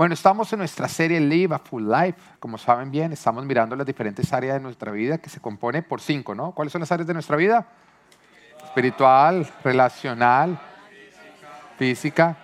[0.00, 2.18] Bueno, estamos en nuestra serie Live a Full Life.
[2.38, 6.00] Como saben bien, estamos mirando las diferentes áreas de nuestra vida que se compone por
[6.00, 6.52] cinco, ¿no?
[6.52, 7.66] ¿Cuáles son las áreas de nuestra vida?
[8.64, 10.58] Espiritual, relacional,
[11.76, 12.34] física,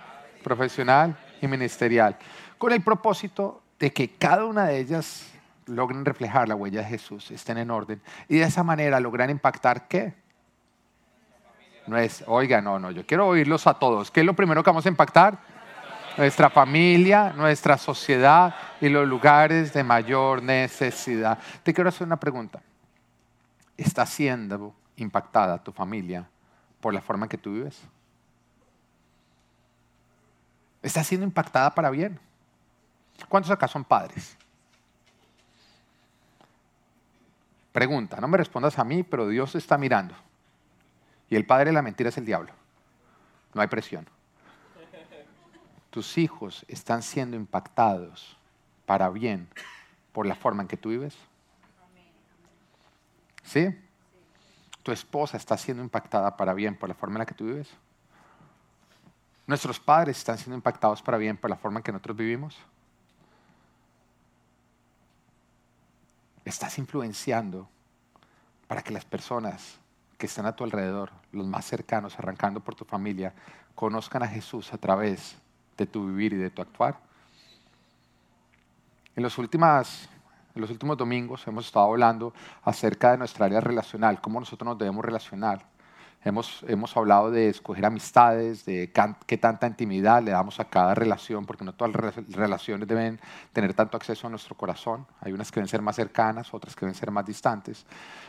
[0.43, 2.15] profesional y ministerial.
[2.59, 5.27] Con el propósito de que cada una de ellas
[5.65, 7.99] logren reflejar la huella de Jesús, estén en orden
[8.29, 10.13] y de esa manera logran impactar qué?
[11.87, 14.11] No es, oiga, no, no, yo quiero oírlos a todos.
[14.11, 15.56] ¿Qué es lo primero que vamos a impactar?
[16.17, 21.37] Nuestra familia, nuestra sociedad y los lugares de mayor necesidad.
[21.63, 22.61] Te quiero hacer una pregunta.
[23.77, 26.27] ¿Está siendo impactada tu familia
[26.81, 27.79] por la forma en que tú vives?
[30.81, 32.19] ¿Está siendo impactada para bien?
[33.29, 34.35] ¿Cuántos acá son padres?
[37.71, 40.15] Pregunta, no me respondas a mí, pero Dios está mirando.
[41.29, 42.51] Y el padre de la mentira es el diablo.
[43.53, 44.07] No hay presión
[45.97, 48.37] tus hijos están siendo impactados
[48.85, 49.49] para bien
[50.11, 51.17] por la forma en que tú vives?
[53.41, 53.75] ¿Sí?
[54.83, 57.67] ¿Tu esposa está siendo impactada para bien por la forma en la que tú vives?
[59.47, 62.55] ¿Nuestros padres están siendo impactados para bien por la forma en que nosotros vivimos?
[66.45, 67.67] Estás influenciando
[68.67, 69.79] para que las personas
[70.19, 73.33] que están a tu alrededor, los más cercanos, arrancando por tu familia,
[73.73, 75.37] conozcan a Jesús a través
[75.77, 76.97] de tu vivir y de tu actuar.
[79.15, 80.09] En los, últimas,
[80.53, 82.33] en los últimos domingos hemos estado hablando
[82.63, 85.65] acerca de nuestra área relacional, cómo nosotros nos debemos relacionar.
[86.23, 88.91] Hemos, hemos hablado de escoger amistades, de
[89.25, 93.19] qué tanta intimidad le damos a cada relación, porque no todas las relaciones deben
[93.53, 95.05] tener tanto acceso a nuestro corazón.
[95.21, 97.85] Hay unas que deben ser más cercanas, otras que deben ser más distantes.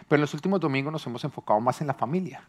[0.07, 2.43] Pero en los últimos domingos nos hemos enfocado más en la familia.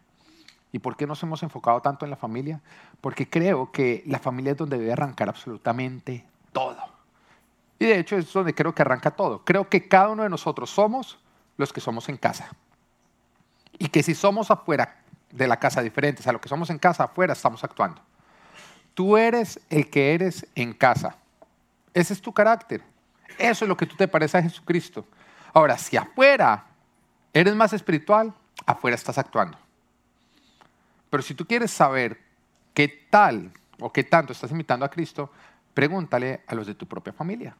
[0.71, 2.61] ¿Y por qué nos hemos enfocado tanto en la familia?
[3.01, 6.77] Porque creo que la familia es donde debe arrancar absolutamente todo.
[7.79, 9.43] Y de hecho es donde creo que arranca todo.
[9.43, 11.17] Creo que cada uno de nosotros somos
[11.57, 12.49] los que somos en casa.
[13.77, 14.97] Y que si somos afuera
[15.31, 18.01] de la casa diferentes a lo que somos en casa, afuera estamos actuando.
[18.93, 21.15] Tú eres el que eres en casa.
[21.93, 22.83] Ese es tu carácter.
[23.37, 25.05] Eso es lo que tú te parece a Jesucristo.
[25.53, 26.65] Ahora, si afuera
[27.33, 28.33] eres más espiritual,
[28.65, 29.57] afuera estás actuando.
[31.09, 32.19] Pero si tú quieres saber
[32.73, 35.31] qué tal o qué tanto estás imitando a Cristo,
[35.73, 37.55] pregúntale a los de tu propia familia.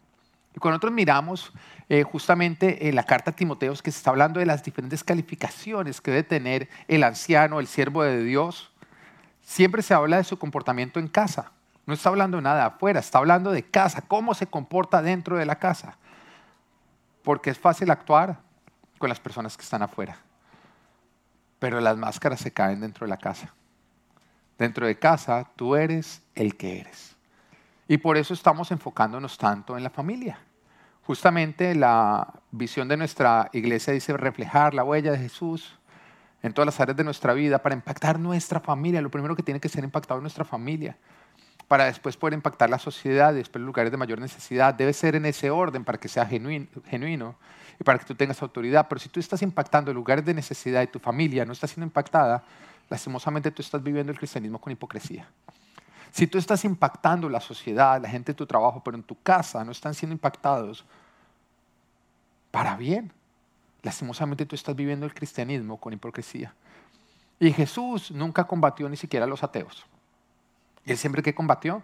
[0.56, 1.52] Y cuando nosotros miramos
[1.88, 6.02] eh, justamente en la carta a Timoteos que se está hablando de las diferentes calificaciones
[6.02, 8.72] que debe tener el anciano, el siervo de Dios,
[9.42, 11.52] siempre se habla de su comportamiento en casa.
[11.86, 15.58] No está hablando nada afuera, está hablando de casa, cómo se comporta dentro de la
[15.58, 15.98] casa.
[17.24, 18.40] Porque es fácil actuar
[18.98, 20.20] con las personas que están afuera
[21.60, 23.54] pero las máscaras se caen dentro de la casa.
[24.58, 27.16] Dentro de casa tú eres el que eres.
[27.88, 30.40] Y por eso estamos enfocándonos tanto en la familia.
[31.04, 35.80] Justamente la visión de nuestra iglesia dice reflejar la huella de Jesús
[36.44, 39.02] en todas las áreas de nuestra vida para impactar nuestra familia.
[39.02, 40.98] Lo primero que tiene que ser impactado es nuestra familia
[41.68, 44.74] para después poder impactar la sociedad y después lugares de mayor necesidad.
[44.74, 47.36] Debe ser en ese orden para que sea genuino
[47.80, 48.88] y para que tú tengas autoridad.
[48.90, 52.44] Pero si tú estás impactando lugares de necesidad y tu familia no está siendo impactada,
[52.90, 55.28] lastimosamente tú estás viviendo el cristianismo con hipocresía.
[56.12, 59.64] Si tú estás impactando la sociedad, la gente de tu trabajo, pero en tu casa
[59.64, 60.84] no están siendo impactados
[62.52, 63.12] para bien,
[63.84, 66.54] lastimosamente tú estás viviendo el cristianismo con hipocresía.
[67.40, 69.86] Y Jesús nunca combatió ni siquiera a los ateos.
[70.84, 71.84] ¿Y él siempre que combatió?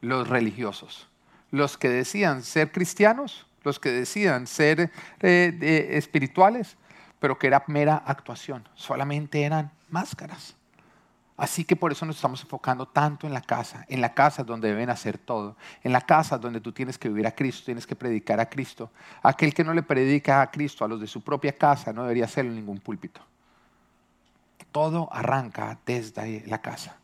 [0.00, 1.08] Los religiosos.
[1.50, 4.90] Los que decían ser cristianos, los que decían ser
[5.20, 6.76] eh, espirituales,
[7.18, 10.56] pero que era mera actuación, solamente eran máscaras.
[11.36, 14.68] Así que por eso nos estamos enfocando tanto en la casa, en la casa donde
[14.68, 17.96] deben hacer todo, en la casa donde tú tienes que vivir a Cristo, tienes que
[17.96, 18.90] predicar a Cristo.
[19.22, 22.26] Aquel que no le predica a Cristo a los de su propia casa no debería
[22.26, 23.20] hacerlo en ningún púlpito.
[24.70, 27.01] Todo arranca desde la casa.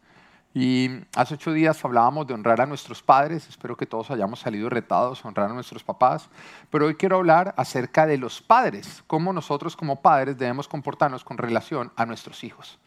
[0.61, 4.69] Y hace ocho días hablábamos de honrar a nuestros padres, espero que todos hayamos salido
[4.69, 6.29] retados, honrar a nuestros papás,
[6.69, 11.39] pero hoy quiero hablar acerca de los padres, cómo nosotros como padres debemos comportarnos con
[11.39, 12.81] relación a nuestros hijos.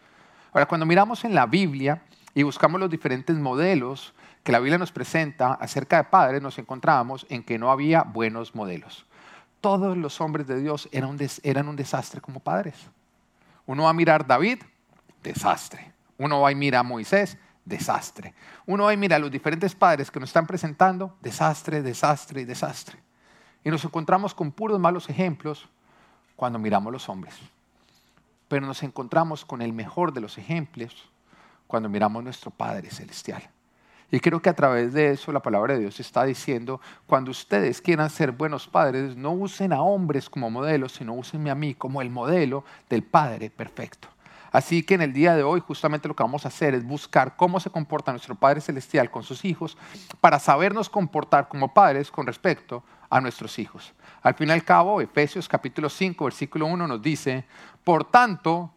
[0.52, 2.02] Ahora, cuando miramos en la Biblia
[2.34, 4.14] y buscamos los diferentes modelos
[4.44, 8.54] que la Biblia nos presenta acerca de padres, nos encontramos en que no había buenos
[8.54, 9.06] modelos.
[9.62, 12.76] Todos los hombres de Dios eran un, desastre como padres.
[13.66, 14.60] Uno va a mirar David,
[15.24, 15.94] desastre.
[16.18, 18.34] Uno va a mirar a Moisés, desastre.
[18.66, 22.98] Uno ahí mira los diferentes padres que nos están presentando, desastre, desastre y desastre.
[23.64, 25.68] Y nos encontramos con puros malos ejemplos
[26.36, 27.36] cuando miramos los hombres.
[28.48, 31.10] Pero nos encontramos con el mejor de los ejemplos
[31.68, 33.50] cuando miramos nuestro Padre Celestial.
[34.12, 37.82] Y creo que a través de eso la palabra de Dios está diciendo, cuando ustedes
[37.82, 42.02] quieran ser buenos padres, no usen a hombres como modelos, sino úsenme a mí como
[42.02, 44.10] el modelo del Padre perfecto.
[44.52, 47.38] Así que en el día de hoy justamente lo que vamos a hacer es buscar
[47.38, 49.78] cómo se comporta nuestro Padre Celestial con sus hijos
[50.20, 53.94] para sabernos comportar como padres con respecto a nuestros hijos.
[54.22, 57.46] Al fin y al cabo, Efesios capítulo 5, versículo 1 nos dice,
[57.84, 58.72] por tanto,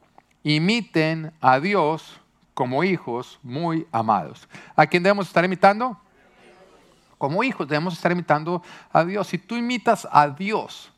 [0.44, 2.20] imiten a Dios
[2.54, 4.48] como hijos muy amados.
[4.76, 5.98] ¿A quién debemos estar imitando?
[7.18, 8.62] Como hijos debemos estar imitando
[8.92, 9.26] a Dios.
[9.26, 10.92] Si tú imitas a Dios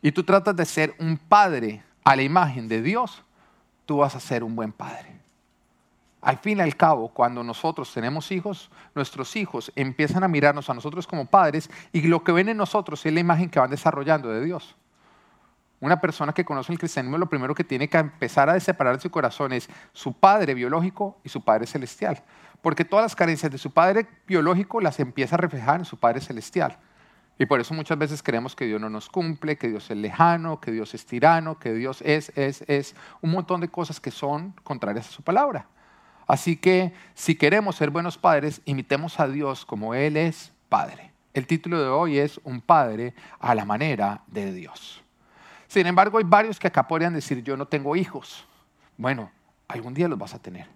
[0.00, 3.22] y tú tratas de ser un padre a la imagen de Dios,
[3.92, 5.20] tú vas a ser un buen padre.
[6.22, 10.72] Al fin y al cabo, cuando nosotros tenemos hijos, nuestros hijos empiezan a mirarnos a
[10.72, 14.30] nosotros como padres y lo que ven en nosotros es la imagen que van desarrollando
[14.30, 14.74] de Dios.
[15.78, 19.02] Una persona que conoce el cristianismo lo primero que tiene que empezar a separar de
[19.02, 22.22] su corazón es su padre biológico y su padre celestial.
[22.62, 26.22] Porque todas las carencias de su padre biológico las empieza a reflejar en su padre
[26.22, 26.78] celestial.
[27.38, 30.60] Y por eso muchas veces creemos que Dios no nos cumple, que Dios es lejano,
[30.60, 34.54] que Dios es tirano, que Dios es, es, es un montón de cosas que son
[34.62, 35.66] contrarias a su palabra.
[36.26, 41.10] Así que si queremos ser buenos padres, imitemos a Dios como Él es Padre.
[41.34, 45.02] El título de hoy es Un Padre a la manera de Dios.
[45.68, 48.44] Sin embargo, hay varios que acá podrían decir, yo no tengo hijos.
[48.98, 49.30] Bueno,
[49.68, 50.66] algún día los vas a tener.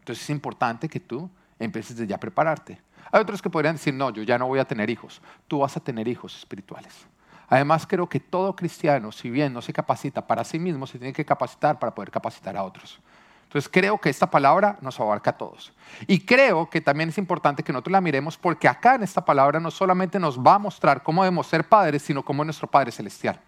[0.00, 1.28] Entonces es importante que tú
[1.58, 2.78] empieces de ya a prepararte.
[3.12, 5.20] Hay otros que podrían decir, no, yo ya no voy a tener hijos.
[5.48, 7.06] Tú vas a tener hijos espirituales.
[7.48, 11.12] Además, creo que todo cristiano, si bien no se capacita para sí mismo, se tiene
[11.12, 12.98] que capacitar para poder capacitar a otros.
[13.44, 15.72] Entonces, creo que esta palabra nos abarca a todos.
[16.08, 19.60] Y creo que también es importante que nosotros la miremos porque acá en esta palabra
[19.60, 22.90] no solamente nos va a mostrar cómo debemos ser padres, sino cómo es nuestro Padre
[22.90, 23.40] Celestial.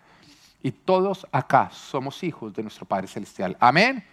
[0.63, 3.57] Y todos acá somos hijos de nuestro Padre Celestial.
[3.59, 4.05] Amén.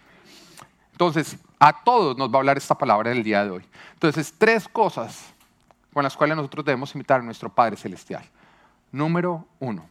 [0.90, 3.64] Entonces, a todos nos va a hablar esta palabra en el día de hoy.
[3.94, 5.35] Entonces, tres cosas
[5.96, 8.22] con las cuales nosotros debemos imitar a nuestro Padre Celestial.
[8.92, 9.88] Número uno,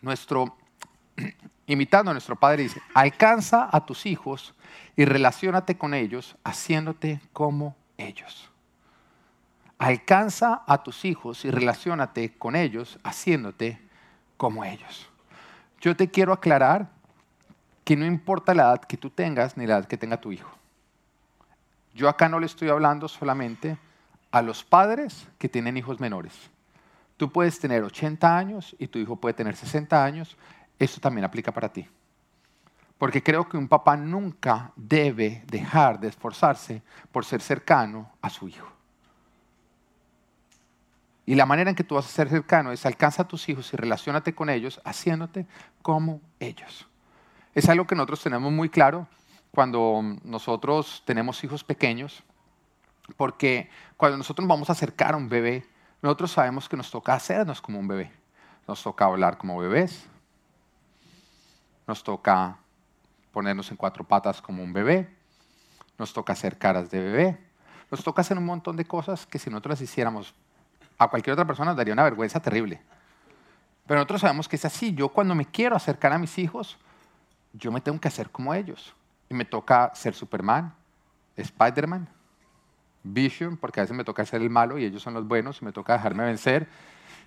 [0.00, 0.56] nuestro,
[1.66, 4.54] imitando a nuestro Padre dice, alcanza a tus hijos
[4.94, 8.48] y relaciónate con ellos haciéndote como ellos.
[9.78, 13.82] Alcanza a tus hijos y relaciónate con ellos haciéndote
[14.36, 15.10] como ellos.
[15.80, 16.90] Yo te quiero aclarar
[17.82, 20.52] que no importa la edad que tú tengas ni la edad que tenga tu hijo.
[21.92, 23.78] Yo acá no le estoy hablando solamente
[24.30, 26.34] a los padres que tienen hijos menores.
[27.16, 30.36] Tú puedes tener 80 años y tu hijo puede tener 60 años.
[30.78, 31.86] Eso también aplica para ti.
[32.96, 36.82] Porque creo que un papá nunca debe dejar de esforzarse
[37.12, 38.68] por ser cercano a su hijo.
[41.26, 43.72] Y la manera en que tú vas a ser cercano es alcanza a tus hijos
[43.72, 45.46] y relacionate con ellos haciéndote
[45.82, 46.88] como ellos.
[47.54, 49.06] Es algo que nosotros tenemos muy claro
[49.50, 52.22] cuando nosotros tenemos hijos pequeños,
[53.16, 55.66] porque cuando nosotros vamos a acercar a un bebé,
[56.02, 58.12] nosotros sabemos que nos toca hacernos como un bebé.
[58.66, 60.06] Nos toca hablar como bebés,
[61.86, 62.58] nos toca
[63.32, 65.08] ponernos en cuatro patas como un bebé,
[65.96, 67.38] nos toca hacer caras de bebé,
[67.90, 70.34] nos toca hacer un montón de cosas que si nosotros las hiciéramos
[70.98, 72.82] a cualquier otra persona daría una vergüenza terrible.
[73.86, 74.94] Pero nosotros sabemos que es así.
[74.94, 76.76] Yo cuando me quiero acercar a mis hijos,
[77.54, 78.94] yo me tengo que hacer como ellos.
[79.30, 80.74] Y me toca ser Superman,
[81.36, 82.08] Spider-Man,
[83.12, 85.64] Vision, porque a veces me toca ser el malo y ellos son los buenos y
[85.64, 86.68] me toca dejarme vencer.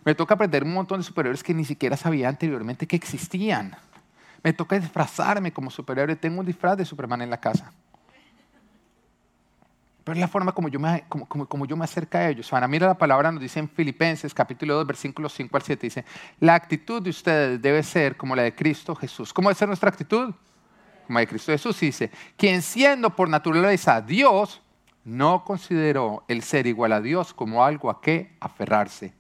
[0.04, 3.76] Me toca aprender un montón de superhéroes que ni siquiera sabía anteriormente que existían.
[4.44, 6.16] Me toca disfrazarme como superhéroe.
[6.16, 7.72] Tengo un disfraz de Superman en la casa.
[10.04, 12.52] Pero es la forma como yo me, como, como, yo me acerco a ellos.
[12.52, 16.06] Ahora, mira la palabra, nos dice en Filipenses capítulo 2, versículos 5 al 7, dice,
[16.40, 19.32] la actitud de ustedes debe ser como la de Cristo Jesús.
[19.32, 20.34] ¿Cómo debe ser nuestra actitud?
[21.06, 21.80] Como la de Cristo Jesús.
[21.80, 24.60] Dice, quien siendo por naturaleza Dios,
[25.04, 29.14] no consideró el ser igual a Dios como algo a qué aferrarse.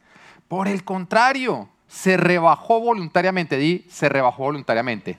[0.47, 3.85] Por el contrario, se rebajó voluntariamente.
[3.89, 5.17] Se rebajó voluntariamente.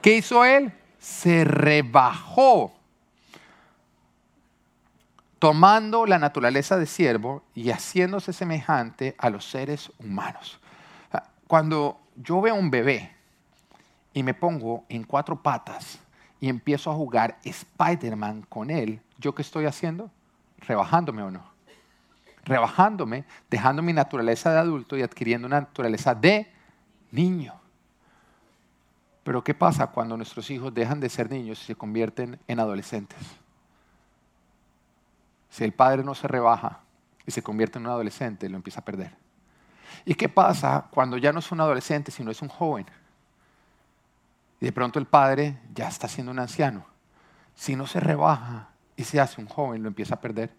[0.00, 0.72] ¿Qué hizo él?
[0.98, 2.72] Se rebajó
[5.38, 10.60] tomando la naturaleza de siervo y haciéndose semejante a los seres humanos.
[11.46, 13.12] Cuando yo veo un bebé
[14.12, 15.98] y me pongo en cuatro patas
[16.42, 20.10] y empiezo a jugar Spider-Man con él, ¿yo qué estoy haciendo?
[20.58, 21.44] Rebajándome o no.
[22.44, 26.52] Rebajándome, dejando mi naturaleza de adulto y adquiriendo una naturaleza de
[27.12, 27.54] niño.
[29.22, 33.20] Pero ¿qué pasa cuando nuestros hijos dejan de ser niños y se convierten en adolescentes?
[35.48, 36.80] Si el padre no se rebaja
[37.24, 39.14] y se convierte en un adolescente, lo empieza a perder.
[40.04, 42.86] ¿Y qué pasa cuando ya no es un adolescente, sino es un joven?
[44.62, 46.86] Y de pronto el padre ya está siendo un anciano.
[47.52, 50.54] Si no se rebaja y se hace un joven, lo empieza a perder.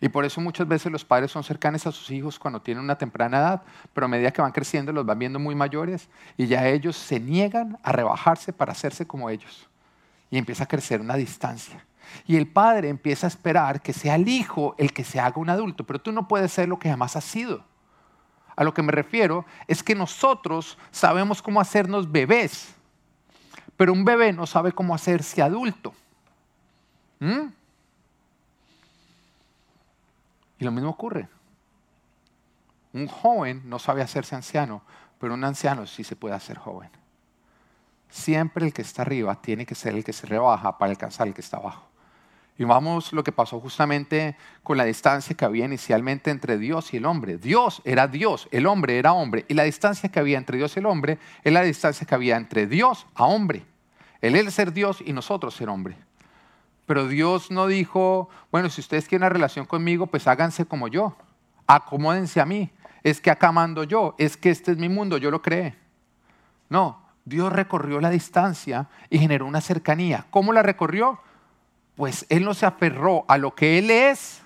[0.00, 2.96] Y por eso muchas veces los padres son cercanos a sus hijos cuando tienen una
[2.96, 3.62] temprana edad,
[3.92, 7.20] pero a medida que van creciendo los van viendo muy mayores y ya ellos se
[7.20, 9.68] niegan a rebajarse para hacerse como ellos.
[10.30, 11.84] Y empieza a crecer una distancia.
[12.26, 15.50] Y el padre empieza a esperar que sea el hijo el que se haga un
[15.50, 17.66] adulto, pero tú no puedes ser lo que jamás has sido.
[18.56, 22.74] A lo que me refiero es que nosotros sabemos cómo hacernos bebés,
[23.76, 25.92] pero un bebé no sabe cómo hacerse adulto.
[27.18, 27.48] ¿Mm?
[30.58, 31.28] Y lo mismo ocurre.
[32.92, 34.82] Un joven no sabe hacerse anciano,
[35.18, 36.90] pero un anciano sí se puede hacer joven.
[38.08, 41.34] Siempre el que está arriba tiene que ser el que se rebaja para alcanzar el
[41.34, 41.88] que está abajo.
[42.56, 46.98] Y vamos lo que pasó justamente con la distancia que había inicialmente entre Dios y
[46.98, 47.36] el hombre.
[47.36, 49.44] Dios era Dios, el hombre era hombre.
[49.48, 52.36] Y la distancia que había entre Dios y el hombre es la distancia que había
[52.36, 53.64] entre Dios a hombre.
[54.20, 55.96] Él es ser Dios y nosotros ser hombre.
[56.86, 61.16] Pero Dios no dijo, bueno, si ustedes quieren una relación conmigo, pues háganse como yo.
[61.66, 62.70] Acomódense a mí.
[63.02, 64.14] Es que acá mando yo.
[64.16, 65.76] Es que este es mi mundo, yo lo creé.
[66.68, 70.26] No, Dios recorrió la distancia y generó una cercanía.
[70.30, 71.18] ¿Cómo la recorrió?
[71.96, 74.42] Pues Él no se aferró a lo que Él es,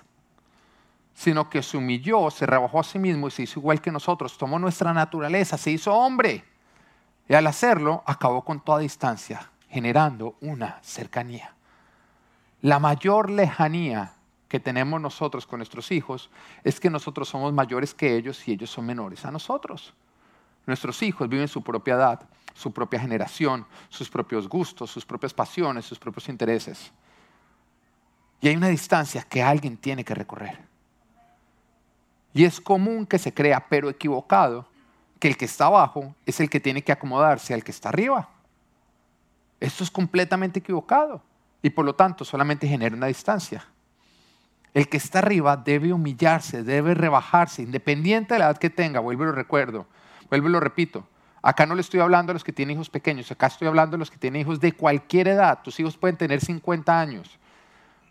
[1.13, 4.37] sino que se humilló, se rebajó a sí mismo y se hizo igual que nosotros.
[4.37, 6.45] Tomó nuestra naturaleza, se hizo hombre.
[7.27, 11.53] Y al hacerlo, acabó con toda distancia, generando una cercanía.
[12.61, 14.13] La mayor lejanía
[14.47, 16.29] que tenemos nosotros con nuestros hijos
[16.63, 19.93] es que nosotros somos mayores que ellos y ellos son menores a nosotros.
[20.65, 25.85] Nuestros hijos viven su propia edad, su propia generación, sus propios gustos, sus propias pasiones,
[25.85, 26.91] sus propios intereses.
[28.41, 30.59] Y hay una distancia que alguien tiene que recorrer.
[32.33, 34.67] Y es común que se crea, pero equivocado,
[35.19, 38.29] que el que está abajo es el que tiene que acomodarse al que está arriba.
[39.59, 41.21] Esto es completamente equivocado
[41.61, 43.65] y por lo tanto solamente genera una distancia.
[44.73, 49.23] El que está arriba debe humillarse, debe rebajarse, independiente de la edad que tenga, vuelvo
[49.23, 49.87] y lo recuerdo,
[50.29, 51.07] vuelvo y lo repito.
[51.41, 53.99] Acá no le estoy hablando a los que tienen hijos pequeños, acá estoy hablando a
[53.99, 55.59] los que tienen hijos de cualquier edad.
[55.63, 57.39] Tus hijos pueden tener 50 años,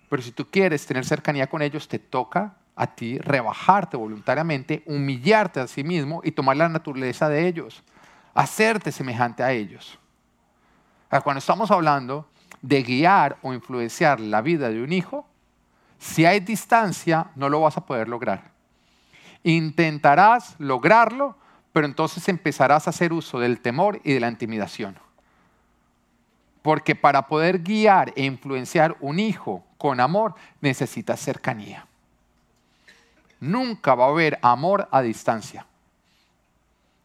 [0.08, 5.60] pero si tú quieres tener cercanía con ellos, te toca a ti rebajarte voluntariamente, humillarte
[5.60, 7.82] a sí mismo y tomar la naturaleza de ellos,
[8.34, 9.98] hacerte semejante a ellos.
[11.24, 12.28] Cuando estamos hablando
[12.62, 15.26] de guiar o influenciar la vida de un hijo,
[15.98, 18.52] si hay distancia, no lo vas a poder lograr.
[19.42, 21.36] Intentarás lograrlo,
[21.72, 24.96] pero entonces empezarás a hacer uso del temor y de la intimidación.
[26.62, 31.86] Porque para poder guiar e influenciar un hijo con amor, necesitas cercanía.
[33.40, 35.66] Nunca va a haber amor a distancia.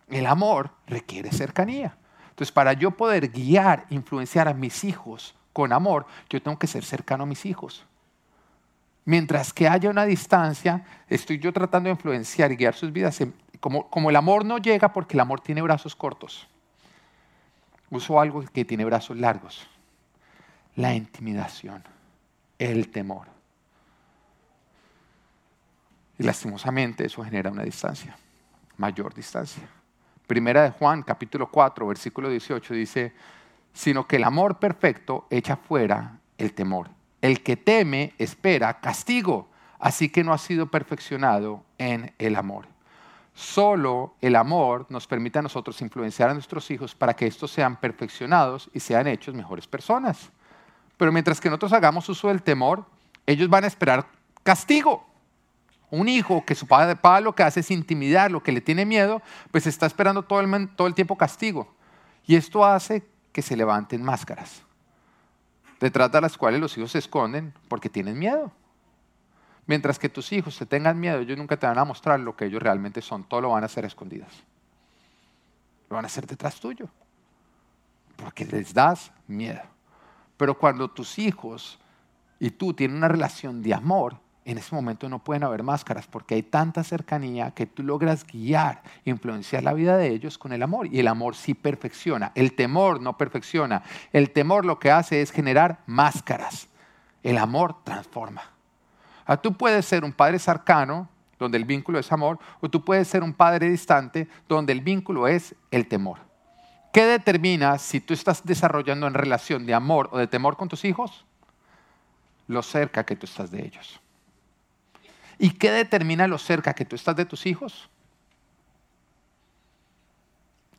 [0.09, 1.95] El amor requiere cercanía.
[2.29, 6.83] Entonces, para yo poder guiar, influenciar a mis hijos con amor, yo tengo que ser
[6.83, 7.85] cercano a mis hijos.
[9.05, 13.19] Mientras que haya una distancia, estoy yo tratando de influenciar y guiar sus vidas.
[13.59, 16.47] Como, como el amor no llega porque el amor tiene brazos cortos,
[17.95, 19.67] uso algo que tiene brazos largos.
[20.75, 21.83] La intimidación,
[22.57, 23.27] el temor.
[26.17, 28.15] Y lastimosamente eso genera una distancia,
[28.77, 29.67] mayor distancia.
[30.27, 33.13] Primera de Juan, capítulo 4, versículo 18 dice,
[33.73, 36.89] sino que el amor perfecto echa fuera el temor.
[37.21, 42.72] El que teme espera castigo, así que no ha sido perfeccionado en el amor.
[43.33, 47.75] Solo el amor nos permite a nosotros influenciar a nuestros hijos para que estos sean
[47.77, 50.29] perfeccionados y sean hechos mejores personas.
[50.97, 52.85] Pero mientras que nosotros hagamos uso del temor,
[53.25, 54.05] ellos van a esperar
[54.43, 55.05] castigo.
[55.89, 59.21] Un hijo que su padre, lo que hace es intimidar, lo que le tiene miedo,
[59.51, 61.73] pues está esperando todo el tiempo castigo.
[62.25, 64.61] Y esto hace que se levanten máscaras,
[65.79, 68.51] detrás de las cuales los hijos se esconden porque tienen miedo.
[69.65, 72.45] Mientras que tus hijos se tengan miedo, ellos nunca te van a mostrar lo que
[72.45, 74.31] ellos realmente son, todo lo van a hacer escondidas.
[75.89, 76.87] Lo van a hacer detrás tuyo,
[78.17, 79.61] porque les das miedo.
[80.37, 81.79] Pero cuando tus hijos
[82.39, 86.35] y tú tienen una relación de amor, en ese momento no pueden haber máscaras porque
[86.35, 90.87] hay tanta cercanía que tú logras guiar, influenciar la vida de ellos con el amor.
[90.87, 93.83] Y el amor sí perfecciona, el temor no perfecciona.
[94.11, 96.67] El temor lo que hace es generar máscaras.
[97.21, 98.52] El amor transforma.
[99.25, 103.07] Ah, tú puedes ser un padre cercano, donde el vínculo es amor, o tú puedes
[103.07, 106.19] ser un padre distante, donde el vínculo es el temor.
[106.93, 110.85] ¿Qué determina si tú estás desarrollando en relación de amor o de temor con tus
[110.85, 111.25] hijos?
[112.47, 113.99] Lo cerca que tú estás de ellos.
[115.39, 117.89] ¿Y qué determina lo cerca que tú estás de tus hijos?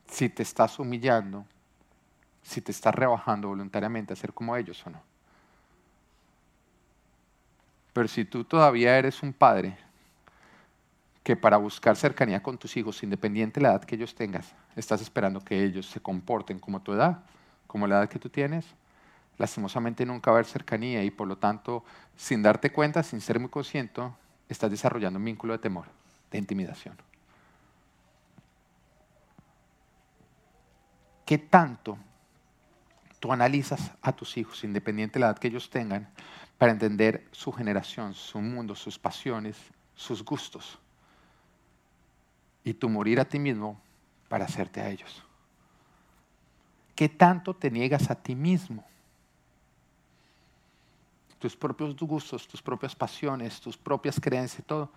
[0.07, 1.45] Si te estás humillando,
[2.41, 5.14] si te estás rebajando voluntariamente a ser como ellos o no.
[7.95, 9.77] Pero si tú todavía eres un padre
[11.23, 14.99] que para buscar cercanía con tus hijos, independiente de la edad que ellos tengas, estás
[14.99, 17.19] esperando que ellos se comporten como tu edad,
[17.67, 18.65] como la edad que tú tienes,
[19.37, 21.85] lastimosamente nunca va a haber cercanía y por lo tanto,
[22.17, 24.01] sin darte cuenta, sin ser muy consciente,
[24.49, 25.85] estás desarrollando un vínculo de temor,
[26.31, 26.97] de intimidación.
[31.25, 31.97] ¿Qué tanto
[33.21, 36.09] tú analizas a tus hijos, independiente de la edad que ellos tengan,
[36.57, 39.57] para entender su generación, su mundo, sus pasiones,
[39.95, 40.79] sus gustos?
[42.63, 43.79] Y tú morir a ti mismo
[44.27, 45.23] para hacerte a ellos.
[46.95, 48.85] ¿Qué tanto te niegas a ti mismo?
[51.39, 54.89] Tus propios gustos, tus propias pasiones, tus propias creencias y todo,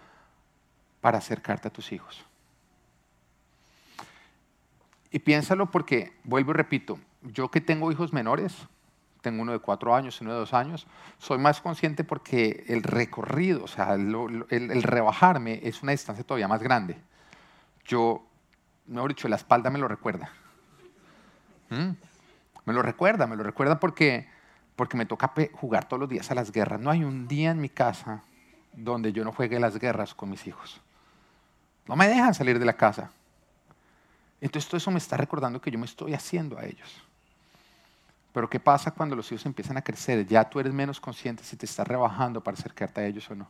[1.00, 2.24] para acercarte a tus hijos.
[5.10, 8.54] Y piénsalo porque, vuelvo y repito, yo que tengo hijos menores,
[9.20, 10.86] tengo uno de cuatro años y uno de dos años,
[11.18, 16.62] soy más consciente porque el recorrido, o sea, el, rebajarme es una distancia todavía más
[16.62, 16.98] grande.
[17.84, 18.26] Yo,
[18.86, 20.30] mejor dicho, la espalda me lo recuerda.
[21.70, 21.90] ¿Mm?
[22.64, 24.28] Me lo recuerda, me lo recuerda porque,
[24.76, 26.80] porque me toca jugar todos los días a las guerras.
[26.80, 28.22] No hay un día en mi casa
[28.72, 30.80] donde yo no juegue las guerras con mis hijos.
[31.86, 33.10] No me dejan salir de la casa.
[34.40, 37.02] Entonces todo eso me está recordando que yo me estoy haciendo a ellos.
[38.32, 40.26] Pero ¿qué pasa cuando los hijos empiezan a crecer?
[40.26, 43.48] Ya tú eres menos consciente si te estás rebajando para acercarte a ellos o no.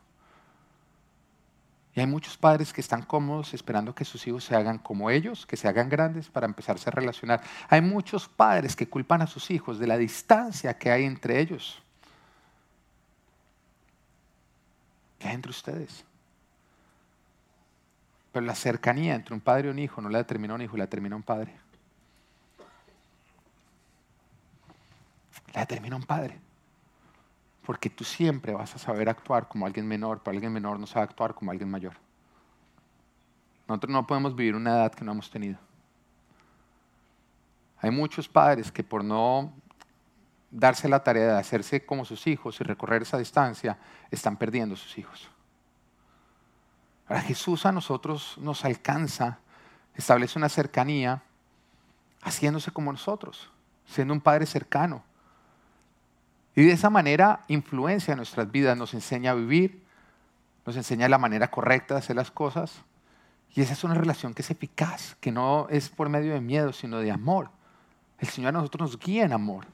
[1.95, 5.45] Y hay muchos padres que están cómodos esperando que sus hijos se hagan como ellos,
[5.45, 7.41] que se hagan grandes para empezarse a relacionar.
[7.67, 11.81] Hay muchos padres que culpan a sus hijos de la distancia que hay entre ellos.
[15.17, 16.05] ¿Qué hay entre ustedes?
[18.31, 20.85] Pero la cercanía entre un padre y un hijo no la determina un hijo, la
[20.85, 21.53] determina un padre.
[25.53, 26.39] La determina un padre.
[27.65, 31.03] Porque tú siempre vas a saber actuar como alguien menor, pero alguien menor no sabe
[31.03, 31.93] actuar como alguien mayor.
[33.67, 35.59] Nosotros no podemos vivir una edad que no hemos tenido.
[37.81, 39.53] Hay muchos padres que por no
[40.51, 43.77] darse la tarea de hacerse como sus hijos y recorrer esa distancia,
[44.09, 45.29] están perdiendo sus hijos.
[47.07, 49.39] Ahora Jesús a nosotros nos alcanza,
[49.95, 51.21] establece una cercanía,
[52.21, 53.49] haciéndose como nosotros,
[53.85, 55.03] siendo un Padre cercano.
[56.55, 59.83] Y de esa manera influencia nuestras vidas, nos enseña a vivir,
[60.65, 62.83] nos enseña la manera correcta de hacer las cosas.
[63.55, 66.73] Y esa es una relación que es eficaz, que no es por medio de miedo,
[66.73, 67.49] sino de amor.
[68.19, 69.65] El Señor a nosotros nos guía en amor.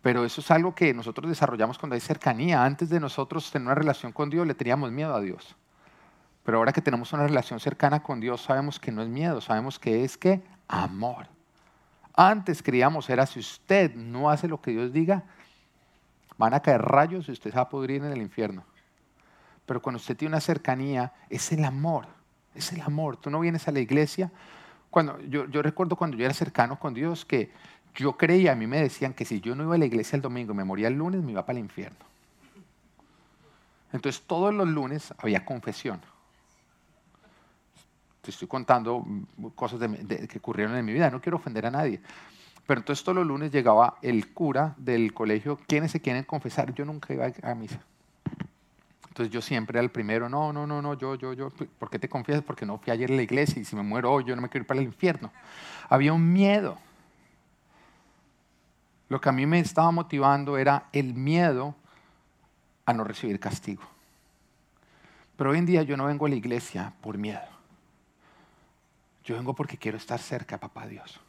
[0.00, 2.62] Pero eso es algo que nosotros desarrollamos cuando hay cercanía.
[2.62, 5.56] Antes de nosotros tener una relación con Dios, le teníamos miedo a Dios.
[6.44, 9.78] Pero ahora que tenemos una relación cercana con Dios, sabemos que no es miedo, sabemos
[9.78, 11.26] que es que amor.
[12.14, 15.24] Antes creíamos era si usted no hace lo que Dios diga,
[16.38, 18.64] van a caer rayos y usted se va a pudrir en el infierno.
[19.66, 22.06] Pero cuando usted tiene una cercanía, es el amor,
[22.54, 23.16] es el amor.
[23.16, 24.30] Tú no vienes a la iglesia.
[24.90, 27.50] Cuando, yo, recuerdo cuando yo era cercano con Dios que
[27.94, 30.22] yo creía, a mí me decían que si yo no iba a la iglesia el
[30.22, 32.04] domingo, me moría el lunes, me iba para el infierno.
[33.92, 36.00] Entonces todos los lunes había confesión
[38.24, 39.04] te estoy contando
[39.54, 39.78] cosas
[40.28, 42.00] que ocurrieron en mi vida, no quiero ofender a nadie.
[42.66, 46.72] Pero entonces todos los lunes llegaba el cura del colegio, ¿quiénes se quieren confesar?
[46.74, 47.80] Yo nunca iba a misa.
[49.08, 52.00] Entonces yo siempre era el primero, no, no, no, no, yo, yo, yo, ¿por qué
[52.00, 52.42] te confiesas?
[52.42, 54.48] Porque no fui ayer a la iglesia y si me muero hoy yo no me
[54.48, 55.30] quiero ir para el infierno.
[55.88, 56.78] Había un miedo.
[59.08, 61.76] Lo que a mí me estaba motivando era el miedo
[62.86, 63.82] a no recibir castigo.
[65.36, 67.40] Pero hoy en día yo no vengo a la iglesia por miedo.
[69.24, 71.20] Yo vengo porque quiero estar cerca, papá Dios.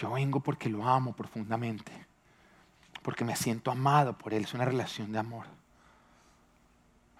[0.00, 1.92] Yo vengo porque lo amo profundamente,
[3.02, 4.44] porque me siento amado por Él.
[4.44, 5.44] Es una relación de amor.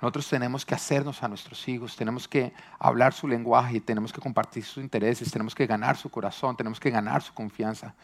[0.01, 4.65] Nosotros tenemos que hacernos a nuestros hijos, tenemos que hablar su lenguaje, tenemos que compartir
[4.65, 7.95] sus intereses, tenemos que ganar su corazón, tenemos que ganar su confianza.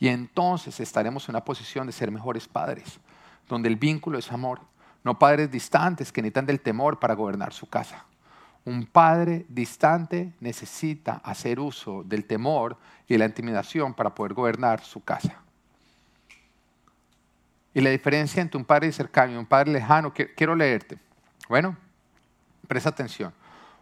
[0.00, 3.00] Y entonces estaremos en una posición de ser mejores padres,
[3.50, 4.62] donde el vínculo es amor,
[5.04, 8.06] no padres distantes que necesitan del temor para gobernar su casa.
[8.64, 12.76] Un padre distante necesita hacer uso del temor
[13.08, 15.40] y de la intimidación para poder gobernar su casa.
[17.74, 20.98] Y la diferencia entre un padre cercano y un padre lejano, quiero leerte.
[21.48, 21.76] Bueno,
[22.68, 23.32] presta atención.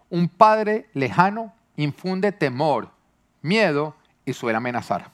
[0.08, 2.90] Un padre lejano infunde temor,
[3.42, 5.10] miedo y suele amenazar.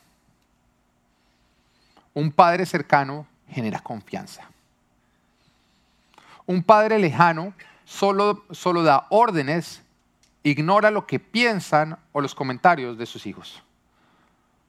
[2.15, 4.49] Un padre cercano genera confianza.
[6.47, 7.53] Un padre lejano
[7.87, 9.83] solo, solo da órdenes,
[10.43, 13.63] ignora lo que piensan o los comentarios de sus hijos.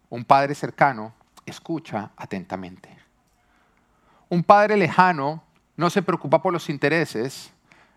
[0.10, 1.14] Un padre cercano
[1.46, 2.96] escucha atentamente.
[4.30, 5.44] Un padre lejano
[5.76, 7.52] no se preocupa por los intereses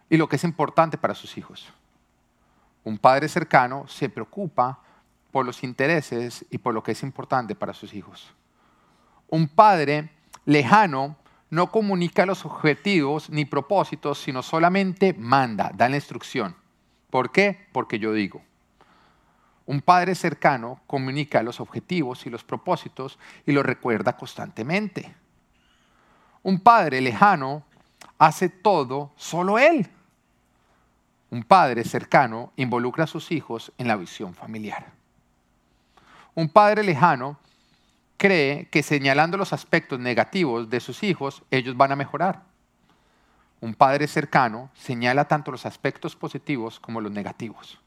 [0.09, 1.68] y lo que es importante para sus hijos.
[2.83, 4.80] Un padre cercano se preocupa
[5.30, 8.33] por los intereses y por lo que es importante para sus hijos.
[9.28, 10.11] Un padre
[10.44, 11.16] lejano
[11.50, 16.56] no comunica los objetivos ni propósitos, sino solamente manda, da la instrucción.
[17.10, 17.66] ¿Por qué?
[17.72, 18.40] Porque yo digo.
[19.66, 25.14] Un padre cercano comunica los objetivos y los propósitos y los recuerda constantemente.
[26.42, 27.64] Un padre lejano
[28.18, 29.88] hace todo solo él.
[31.30, 34.92] Un padre cercano involucra a sus hijos en la visión familiar.
[36.34, 37.38] Un padre lejano
[38.20, 42.42] cree que señalando los aspectos negativos de sus hijos, ellos van a mejorar.
[43.62, 47.80] Un padre cercano señala tanto los aspectos positivos como los negativos.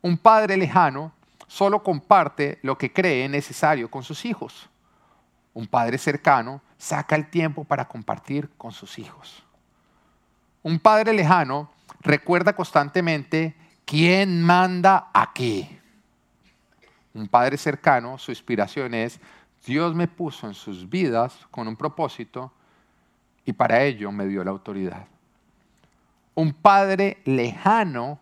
[0.00, 1.12] Un padre lejano
[1.48, 4.70] solo comparte lo que cree necesario con sus hijos.
[5.52, 9.44] Un padre cercano saca el tiempo para compartir con sus hijos.
[10.62, 11.70] Un padre lejano
[12.00, 15.78] recuerda constantemente quién manda aquí.
[17.16, 19.18] Un padre cercano, su inspiración es,
[19.64, 22.52] Dios me puso en sus vidas con un propósito
[23.46, 25.06] y para ello me dio la autoridad.
[26.34, 28.20] Un padre lejano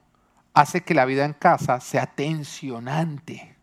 [0.52, 3.57] hace que la vida en casa sea tensionante.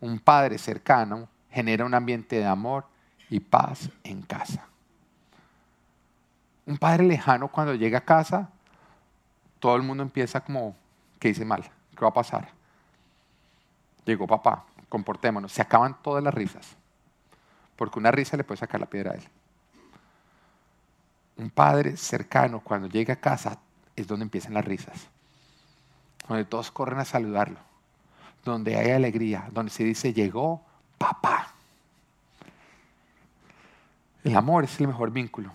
[0.00, 2.86] Un padre cercano genera un ambiente de amor
[3.28, 4.68] y paz en casa.
[6.64, 8.48] Un padre lejano cuando llega a casa
[9.58, 10.76] todo el mundo empieza como,
[11.18, 11.62] ¿qué hice mal?
[11.62, 12.61] ¿Qué va a pasar?
[14.04, 15.52] Llegó papá, comportémonos.
[15.52, 16.76] Se acaban todas las risas.
[17.76, 19.22] Porque una risa le puede sacar la piedra a él.
[21.36, 23.58] Un padre cercano, cuando llega a casa,
[23.96, 25.08] es donde empiezan las risas.
[26.28, 27.58] Donde todos corren a saludarlo.
[28.44, 29.48] Donde hay alegría.
[29.52, 30.62] Donde se dice, llegó
[30.98, 31.48] papá.
[34.24, 35.52] El amor es el mejor vínculo.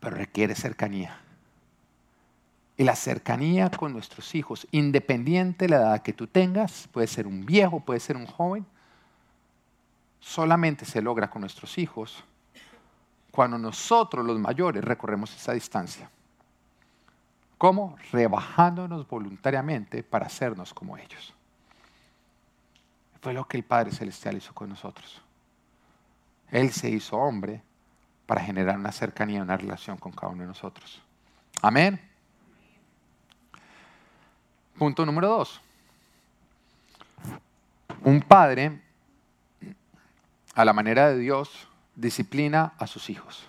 [0.00, 1.18] Pero requiere cercanía.
[2.76, 7.26] Y la cercanía con nuestros hijos, independiente de la edad que tú tengas, puede ser
[7.26, 8.66] un viejo, puede ser un joven,
[10.20, 12.24] solamente se logra con nuestros hijos
[13.30, 16.10] cuando nosotros los mayores recorremos esa distancia.
[17.58, 17.96] ¿Cómo?
[18.12, 21.34] Rebajándonos voluntariamente para hacernos como ellos.
[23.20, 25.22] Fue lo que el Padre Celestial hizo con nosotros.
[26.50, 27.62] Él se hizo hombre
[28.26, 31.02] para generar una cercanía, una relación con cada uno de nosotros.
[31.62, 32.00] Amén.
[34.78, 35.60] Punto número dos.
[38.02, 38.82] Un padre,
[40.54, 43.46] a la manera de Dios, disciplina a sus hijos.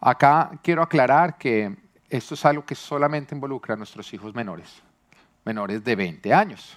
[0.00, 1.74] Acá quiero aclarar que
[2.10, 4.82] esto es algo que solamente involucra a nuestros hijos menores,
[5.44, 6.76] menores de 20 años.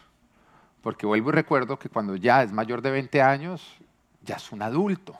[0.82, 3.76] Porque vuelvo y recuerdo que cuando ya es mayor de 20 años,
[4.24, 5.19] ya es un adulto.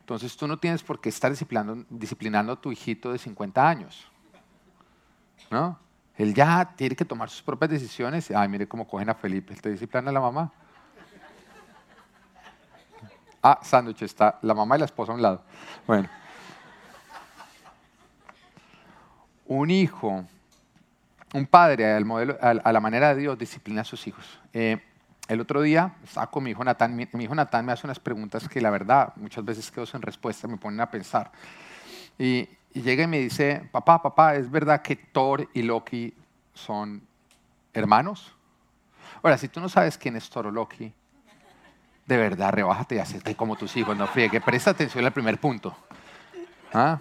[0.00, 4.06] Entonces tú no tienes por qué estar disciplinando, disciplinando a tu hijito de 50 años.
[5.50, 5.85] ¿No?
[6.16, 8.30] Él ya tiene que tomar sus propias decisiones.
[8.30, 9.52] Ay, mire cómo cogen a Felipe.
[9.52, 10.52] ¿Está disciplinando a la mamá?
[13.42, 15.42] Ah, sándwich está la mamá y la esposa a un lado.
[15.86, 16.08] Bueno.
[19.46, 20.24] Un hijo,
[21.32, 24.40] un padre al modelo, a la manera de Dios disciplina a sus hijos.
[24.52, 24.82] Eh,
[25.28, 26.96] el otro día estaba con mi hijo Natán.
[26.96, 30.02] Mi, mi, hijo Natán me hace unas preguntas que la verdad muchas veces quedo sin
[30.02, 31.30] respuesta, me ponen a pensar.
[32.18, 36.12] Y, y llega y me dice, papá, papá, ¿es verdad que Thor y Loki
[36.52, 37.00] son
[37.72, 38.34] hermanos?
[39.22, 40.92] Ahora, si tú no sabes quién es Thor o Loki,
[42.04, 44.42] de verdad, rebájate y hazte como tus hijos, no friegue.
[44.42, 45.74] Presta atención al primer punto.
[46.74, 47.00] ¿Ah?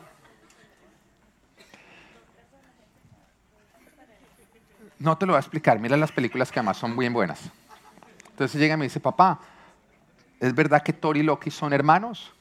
[4.98, 7.52] No te lo voy a explicar, mira las películas que además son muy buenas.
[8.30, 9.42] Entonces llega y me dice, papá,
[10.40, 12.32] ¿es verdad que Thor y Loki son hermanos?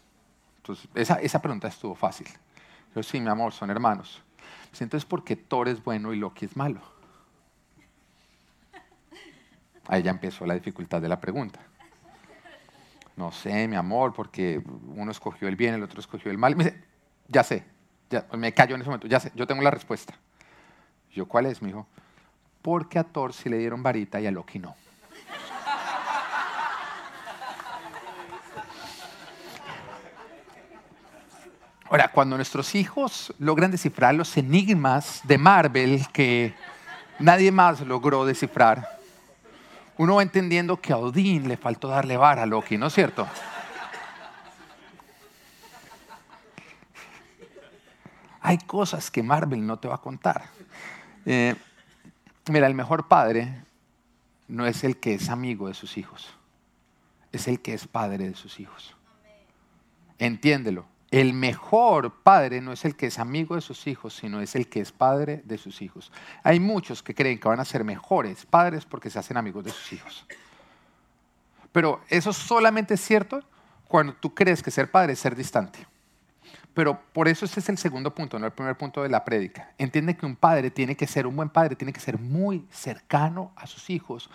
[0.58, 2.28] Entonces, esa, esa pregunta estuvo fácil.
[2.94, 4.22] Yo, sí, mi amor, son hermanos.
[4.80, 6.80] Entonces, ¿por qué Thor es bueno y Loki es malo?
[9.86, 11.60] Ahí ya empezó la dificultad de la pregunta.
[13.16, 14.62] No sé, mi amor, porque
[14.96, 16.56] uno escogió el bien, el otro escogió el mal.
[16.56, 16.84] Me dice,
[17.28, 17.64] ya sé,
[18.36, 20.14] me callo en ese momento, ya sé, yo tengo la respuesta.
[21.12, 21.86] Yo, ¿cuál es, mi hijo?
[22.60, 24.74] Porque a Thor sí le dieron varita y a Loki no.
[31.90, 36.54] Ahora, cuando nuestros hijos logran descifrar los enigmas de Marvel que
[37.18, 38.98] nadie más logró descifrar,
[39.98, 43.28] uno va entendiendo que a Odín le faltó darle vara a Loki, ¿no es cierto?
[48.40, 50.46] Hay cosas que Marvel no te va a contar.
[51.26, 51.54] Eh,
[52.50, 53.62] mira, el mejor padre
[54.48, 56.34] no es el que es amigo de sus hijos,
[57.30, 58.96] es el que es padre de sus hijos.
[60.18, 64.56] Entiéndelo el mejor padre no es el que es amigo de sus hijos, sino es
[64.56, 66.10] el que es padre de sus hijos.
[66.42, 69.70] Hay muchos que creen que van a ser mejores padres porque se hacen amigos de
[69.70, 70.26] sus hijos.
[71.70, 73.44] Pero eso solamente es cierto
[73.86, 75.86] cuando tú crees que ser padre es ser distante.
[76.74, 79.70] Pero por eso ese es el segundo punto, no el primer punto de la prédica.
[79.78, 83.52] Entiende que un padre tiene que ser un buen padre, tiene que ser muy cercano
[83.54, 84.28] a sus hijos,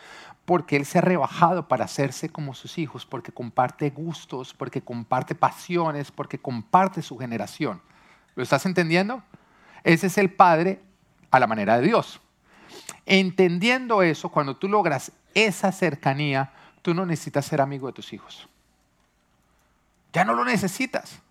[0.45, 5.35] porque él se ha rebajado para hacerse como sus hijos, porque comparte gustos, porque comparte
[5.35, 7.81] pasiones, porque comparte su generación.
[8.35, 9.21] ¿Lo estás entendiendo?
[9.83, 10.81] Ese es el padre
[11.31, 12.21] a la manera de Dios.
[13.05, 18.47] Entendiendo eso, cuando tú logras esa cercanía, tú no necesitas ser amigo de tus hijos.
[20.13, 21.21] Ya no lo necesitas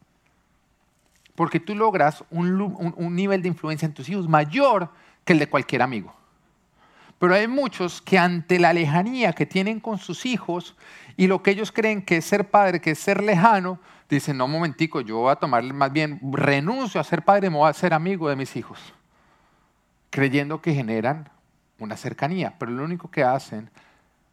[1.39, 4.91] porque tú logras un, nivel de influencia en tus hijos mayor
[5.25, 6.13] que el de cualquier amigo.
[7.17, 10.75] Pero hay muchos que ante la lejanía que tienen con sus hijos
[11.17, 13.79] y lo que ellos creen que es ser padre, que es ser lejano,
[14.11, 17.57] dicen, no, un momentico, yo voy a tomar más bien, renuncio a ser padre, me
[17.59, 18.93] voy a ser amigo de mis hijos.
[20.11, 21.31] Creyendo que generan
[21.79, 23.71] una cercanía, pero lo único que hacen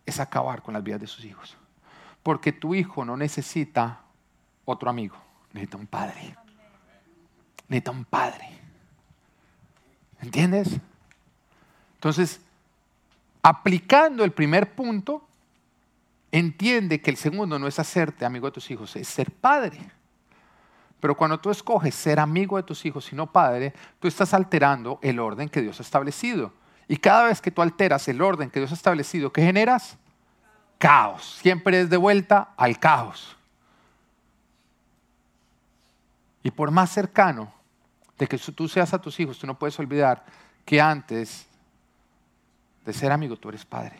[0.07, 1.55] es acabar con las vidas de sus hijos.
[2.23, 4.01] Porque tu hijo no necesita
[4.65, 5.17] otro amigo,
[5.53, 6.35] necesita un padre
[7.67, 8.49] necesita un padre.
[10.21, 10.79] ¿Entiendes?
[11.95, 12.39] Entonces,
[13.41, 15.27] aplicando el primer punto,
[16.31, 19.79] entiende que el segundo no es hacerte amigo de tus hijos, es ser padre.
[20.99, 24.99] Pero cuando tú escoges ser amigo de tus hijos y no padre, tú estás alterando
[25.01, 26.53] el orden que Dios ha establecido.
[26.87, 29.97] Y cada vez que tú alteras el orden que Dios ha establecido, ¿qué generas?
[30.77, 31.37] Caos.
[31.41, 33.37] Siempre es de vuelta al caos.
[36.45, 37.51] Y por más cercano
[38.19, 40.23] de que tú seas a tus hijos, tú no puedes olvidar
[40.63, 41.47] que antes
[42.85, 43.97] de ser amigo tú eres padre.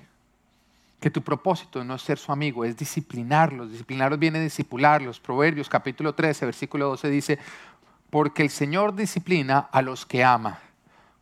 [1.00, 3.72] Que tu propósito no es ser su amigo, es disciplinarlos.
[3.72, 5.20] Disciplinarlos viene a discipularlos.
[5.20, 7.40] Proverbios capítulo 13, versículo 12 dice,
[8.12, 10.60] porque el Señor disciplina a los que ama,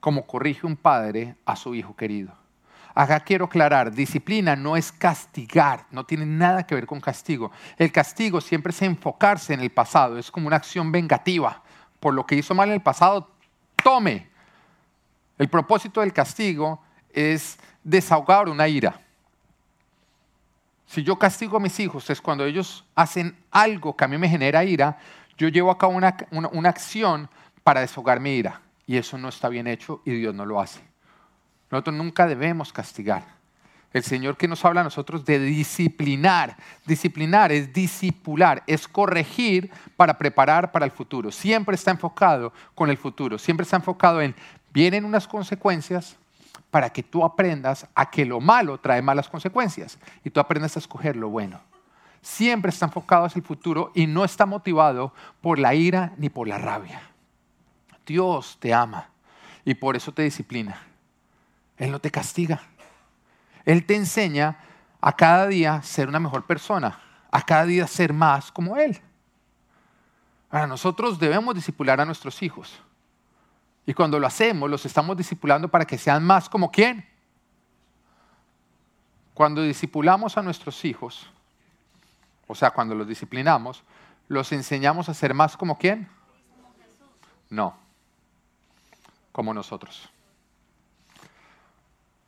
[0.01, 2.33] como corrige un padre a su hijo querido.
[2.95, 7.51] Acá quiero aclarar, disciplina no es castigar, no tiene nada que ver con castigo.
[7.77, 11.63] El castigo siempre es enfocarse en el pasado, es como una acción vengativa.
[11.99, 13.31] Por lo que hizo mal en el pasado,
[13.81, 14.29] tome.
[15.39, 18.99] El propósito del castigo es desahogar una ira.
[20.85, 24.29] Si yo castigo a mis hijos es cuando ellos hacen algo que a mí me
[24.29, 24.99] genera ira,
[25.35, 27.27] yo llevo a cabo una, una acción
[27.63, 28.61] para desahogar mi ira.
[28.85, 30.92] Y eso no está bien hecho y Dios no lo hace.
[31.73, 33.23] Nosotros nunca debemos castigar.
[33.93, 36.55] El Señor que nos habla a nosotros de disciplinar.
[36.85, 41.31] Disciplinar es discipular, es corregir para preparar para el futuro.
[41.31, 43.39] Siempre está enfocado con el futuro.
[43.39, 44.35] Siempre está enfocado en,
[44.71, 46.15] vienen unas consecuencias
[46.69, 50.79] para que tú aprendas a que lo malo trae malas consecuencias y tú aprendas a
[50.79, 51.59] escoger lo bueno.
[52.21, 56.47] Siempre está enfocado hacia el futuro y no está motivado por la ira ni por
[56.47, 57.01] la rabia.
[58.05, 59.09] Dios te ama
[59.65, 60.92] y por eso te disciplina.
[61.83, 62.61] Él no te castiga.
[63.65, 64.57] Él te enseña
[65.01, 66.97] a cada día ser una mejor persona,
[67.29, 69.01] a cada día ser más como Él.
[70.49, 72.79] Ahora, nosotros debemos disipular a nuestros hijos.
[73.85, 77.05] Y cuando lo hacemos, los estamos discipulando para que sean más como quién.
[79.33, 81.29] Cuando discipulamos a nuestros hijos,
[82.47, 83.83] o sea, cuando los disciplinamos,
[84.29, 86.07] los enseñamos a ser más como quién.
[87.49, 87.75] No,
[89.33, 90.12] como nosotros.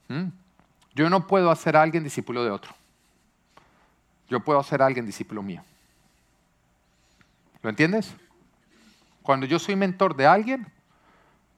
[0.07, 0.27] ¿Mm?
[0.93, 2.73] Yo no puedo hacer a alguien discípulo de otro.
[4.29, 5.63] Yo puedo hacer a alguien discípulo mío.
[7.61, 8.13] ¿Lo entiendes?
[9.21, 10.71] Cuando yo soy mentor de alguien,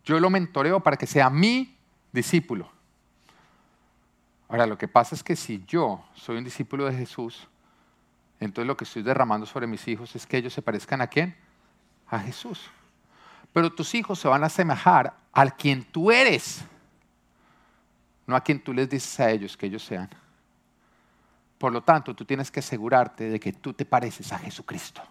[0.06, 1.76] yo lo mentoreo para que sea mi
[2.12, 2.70] discípulo.
[4.50, 7.48] Ahora, lo que pasa es que si yo soy un discípulo de Jesús,
[8.40, 11.36] entonces lo que estoy derramando sobre mis hijos es que ellos se parezcan a quién?
[12.08, 12.70] A Jesús.
[13.52, 16.64] Pero tus hijos se van a asemejar al quien tú eres
[18.28, 20.10] no a quien tú les dices a ellos que ellos sean.
[21.58, 25.02] Por lo tanto, tú tienes que asegurarte de que tú te pareces a Jesucristo.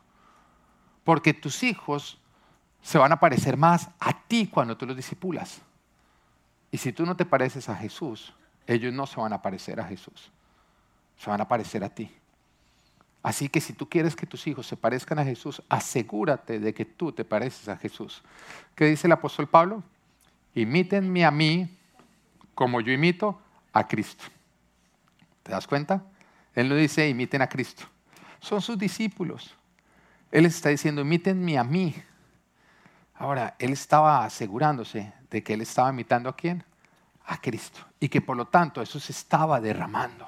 [1.03, 2.21] Porque tus hijos
[2.83, 5.61] se van a parecer más a ti cuando tú los disipulas.
[6.71, 8.33] Y si tú no te pareces a Jesús,
[8.67, 10.31] ellos no se van a parecer a Jesús.
[11.17, 12.15] Se van a parecer a ti.
[13.23, 16.85] Así que si tú quieres que tus hijos se parezcan a Jesús, asegúrate de que
[16.85, 18.23] tú te pareces a Jesús.
[18.77, 19.83] ¿Qué dice el apóstol Pablo?
[20.55, 21.76] Imítenme a mí
[22.57, 23.39] como yo imito
[23.73, 24.25] a Cristo.
[25.45, 26.03] ¿Te das cuenta?
[26.55, 27.85] Él no dice imiten a Cristo.
[28.41, 29.55] Son sus discípulos.
[30.33, 31.95] Él les está diciendo imítenme a mí.
[33.15, 36.65] Ahora, él estaba asegurándose de que él estaba imitando a quién?
[37.27, 37.81] A Cristo.
[38.01, 40.27] Y que por lo tanto eso se estaba derramando.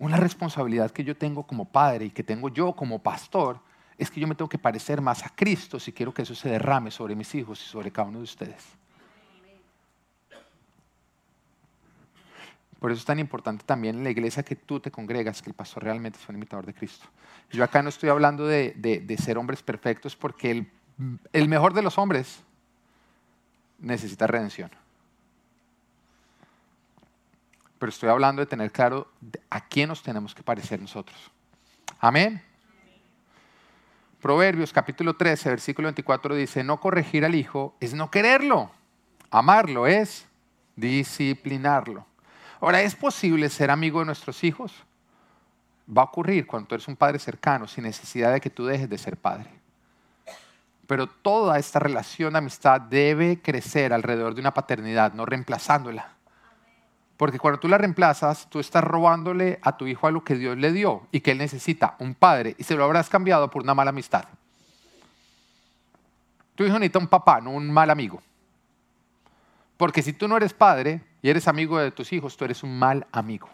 [0.00, 3.60] Una responsabilidad que yo tengo como padre y que tengo yo como pastor
[3.96, 6.48] es que yo me tengo que parecer más a Cristo si quiero que eso se
[6.48, 8.83] derrame sobre mis hijos y sobre cada uno de ustedes.
[12.78, 15.54] Por eso es tan importante también en la iglesia que tú te congregas, que el
[15.54, 17.06] pastor realmente es un imitador de Cristo.
[17.50, 20.70] Yo acá no estoy hablando de, ser hombres perfectos porque el,
[21.32, 22.42] el mejor de los hombres
[23.78, 24.70] necesita redención.
[27.78, 29.08] Pero estoy hablando de tener claro
[29.50, 31.30] a quién nos tenemos que parecer nosotros.
[32.00, 32.42] Amén.
[34.24, 38.70] Proverbios capítulo 13, versículo 24 dice, no corregir al hijo es no quererlo,
[39.30, 40.26] amarlo es
[40.76, 42.06] disciplinarlo.
[42.64, 44.72] Ahora, ¿es posible ser amigo de nuestros hijos?
[45.86, 48.88] Va a ocurrir cuando tú eres un padre cercano, sin necesidad de que tú dejes
[48.88, 49.50] de ser padre.
[50.86, 56.08] Pero toda esta relación de amistad debe crecer alrededor de una paternidad, no reemplazándola.
[57.18, 60.56] Porque cuando tú la reemplazas, tú estás robándole a tu hijo a lo que Dios
[60.56, 63.74] le dio y que él necesita, un padre, y se lo habrás cambiado por una
[63.74, 64.24] mala amistad.
[66.54, 68.22] Tu hijo necesita un papá, no un mal amigo.
[69.76, 72.78] Porque si tú no eres padre y eres amigo de tus hijos, tú eres un
[72.78, 73.48] mal amigo.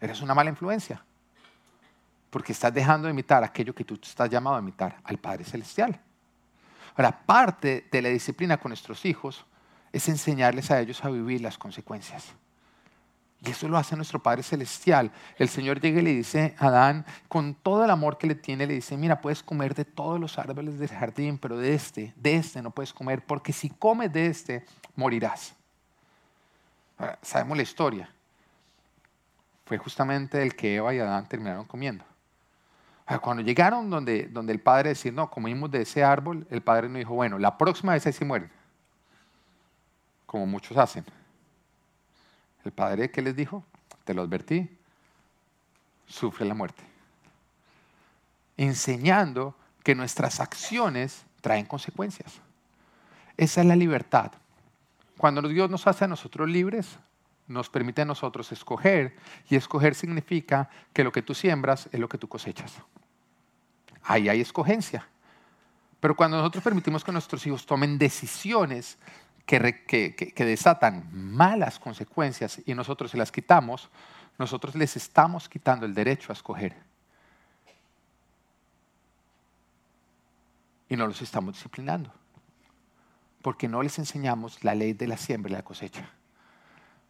[0.00, 1.00] Eres una mala influencia.
[2.30, 6.00] Porque estás dejando de imitar aquello que tú estás llamado a imitar, al Padre Celestial.
[6.96, 9.46] Ahora, parte de la disciplina con nuestros hijos
[9.92, 12.32] es enseñarles a ellos a vivir las consecuencias.
[13.40, 15.12] Y eso lo hace nuestro Padre Celestial.
[15.38, 18.66] El Señor llega y le dice a Adán, con todo el amor que le tiene,
[18.66, 22.34] le dice, mira, puedes comer de todos los árboles del jardín, pero de este, de
[22.34, 25.54] este no puedes comer, porque si comes de este, morirás.
[27.22, 28.10] Sabemos la historia.
[29.64, 32.04] Fue justamente el que Eva y Adán terminaron comiendo.
[33.20, 36.98] cuando llegaron donde, donde el padre decía, no, comimos de ese árbol, el padre no
[36.98, 38.50] dijo, bueno, la próxima vez ahí sí mueren
[40.32, 41.04] como muchos hacen.
[42.64, 43.62] El padre que les dijo,
[44.04, 44.66] te lo advertí,
[46.06, 46.82] sufre la muerte.
[48.56, 52.40] Enseñando que nuestras acciones traen consecuencias.
[53.36, 54.32] Esa es la libertad.
[55.22, 56.98] Cuando Dios nos hace a nosotros libres,
[57.46, 59.14] nos permite a nosotros escoger,
[59.48, 62.74] y escoger significa que lo que tú siembras es lo que tú cosechas.
[64.02, 65.06] Ahí hay escogencia.
[66.00, 68.98] Pero cuando nosotros permitimos que nuestros hijos tomen decisiones
[69.46, 73.90] que, desatan malas consecuencias y nosotros se las quitamos,
[74.40, 76.74] nosotros les estamos quitando el derecho a escoger.
[80.88, 82.12] Y no los estamos disciplinando.
[83.42, 86.08] Porque no les enseñamos la ley de la siembra y la cosecha.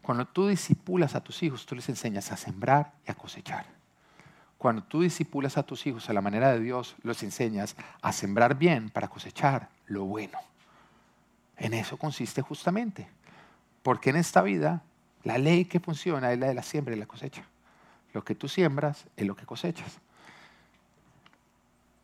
[0.02, 3.66] Cuando tú disipulas a tus hijos, tú les enseñas a sembrar y a cosechar.
[4.58, 8.56] Cuando tú disipulas a tus hijos a la manera de Dios, los enseñas a sembrar
[8.56, 10.38] bien para cosechar lo bueno.
[11.56, 13.08] En eso consiste justamente.
[13.82, 14.82] Porque en esta vida
[15.24, 17.44] la ley que funciona es la de la siembra y la cosecha.
[18.12, 19.98] Lo que tú siembras es lo que cosechas.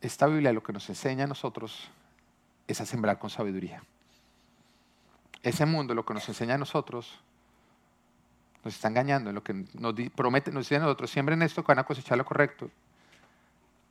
[0.01, 1.89] Esta Biblia lo que nos enseña a nosotros
[2.67, 3.83] es a sembrar con sabiduría.
[5.41, 7.19] Ese mundo lo que nos enseña a nosotros
[8.63, 11.67] nos está engañando en lo que nos promete, nos dice a nosotros, siembren esto que
[11.67, 12.69] van a cosechar lo correcto.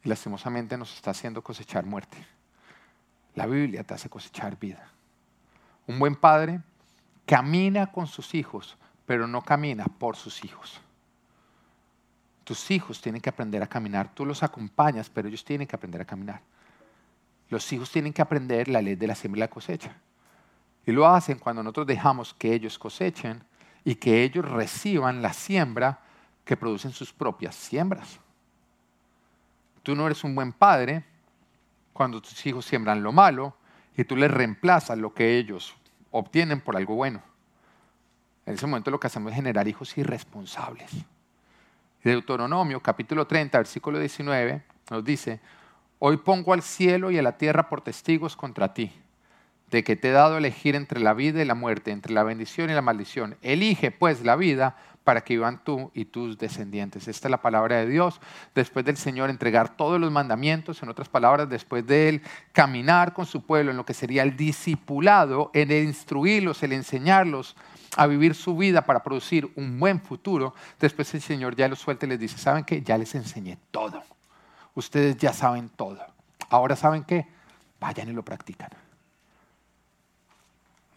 [0.04, 2.18] Y lastimosamente nos está haciendo cosechar muerte.
[3.34, 4.90] La Biblia te hace cosechar vida.
[5.86, 6.60] Un buen padre
[7.24, 10.80] camina con sus hijos, pero no camina por sus hijos.
[12.44, 14.12] Tus hijos tienen que aprender a caminar.
[14.14, 16.40] Tú los acompañas, pero ellos tienen que aprender a caminar.
[17.48, 19.96] Los hijos tienen que aprender la ley de la siembra y la cosecha.
[20.88, 23.44] Y lo hacen cuando nosotros dejamos que ellos cosechen
[23.84, 26.00] y que ellos reciban la siembra
[26.46, 28.18] que producen sus propias siembras.
[29.82, 31.04] Tú no eres un buen padre
[31.92, 33.54] cuando tus hijos siembran lo malo
[33.98, 35.76] y tú les reemplazas lo que ellos
[36.10, 37.20] obtienen por algo bueno.
[38.46, 40.90] En ese momento lo que hacemos es generar hijos irresponsables.
[42.02, 45.38] Deuteronomio capítulo 30, versículo 19 nos dice,
[45.98, 48.90] hoy pongo al cielo y a la tierra por testigos contra ti,
[49.70, 52.22] de que te he dado a elegir entre la vida y la muerte, entre la
[52.22, 53.36] bendición y la maldición.
[53.42, 57.08] Elige pues la vida para que vivan tú y tus descendientes.
[57.08, 58.20] Esta es la palabra de Dios.
[58.54, 62.22] Después del Señor entregar todos los mandamientos, en otras palabras, después de Él
[62.52, 67.56] caminar con su pueblo en lo que sería el discipulado, en el instruirlos, el enseñarlos
[67.96, 72.04] a vivir su vida para producir un buen futuro, después el Señor ya los suelta
[72.04, 72.82] y les dice, ¿saben qué?
[72.82, 74.02] Ya les enseñé todo.
[74.74, 76.04] Ustedes ya saben todo.
[76.50, 77.26] Ahora saben qué?
[77.80, 78.87] Vayan y lo practican.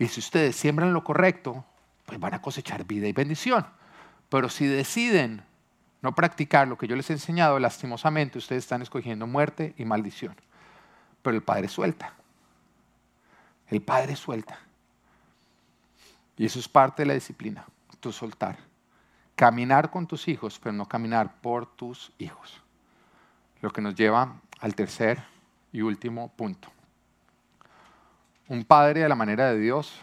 [0.02, 1.64] Y si ustedes siembran lo correcto,
[2.08, 3.68] pues van a cosechar vida y bendición.
[4.30, 5.44] Pero si deciden
[6.02, 10.36] no practicar lo que yo les he enseñado, lastimosamente ustedes están escogiendo muerte y maldición.
[11.22, 12.16] Pero el Padre suelta.
[13.68, 14.58] El Padre suelta.
[16.36, 17.64] Y eso es parte de la disciplina,
[18.00, 18.58] tu soltar.
[19.36, 22.60] Caminar con tus hijos, pero no caminar por tus hijos.
[23.62, 25.24] Lo que nos lleva al tercer
[25.72, 26.72] y último punto.
[28.52, 30.02] Un padre a la manera de Dios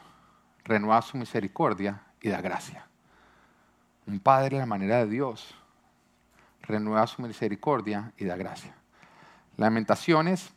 [0.64, 2.86] renueva su misericordia y da gracia.
[4.06, 5.54] Un padre a la manera de Dios
[6.62, 8.74] renueva su misericordia y da gracia.
[9.58, 10.48] Lamentaciones,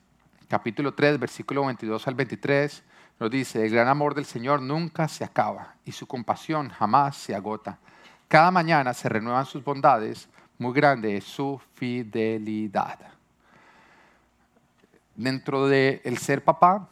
[0.48, 2.82] capítulo 3, versículo 22 al 23,
[3.20, 7.36] nos dice, el gran amor del Señor nunca se acaba y su compasión jamás se
[7.36, 7.78] agota.
[8.30, 13.00] Cada mañana se renuevan sus bondades, muy grande es su fidelidad.
[15.14, 16.88] Dentro del el ser papá,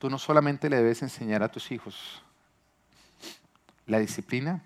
[0.00, 2.22] tú no solamente le debes enseñar a tus hijos
[3.86, 4.62] la disciplina,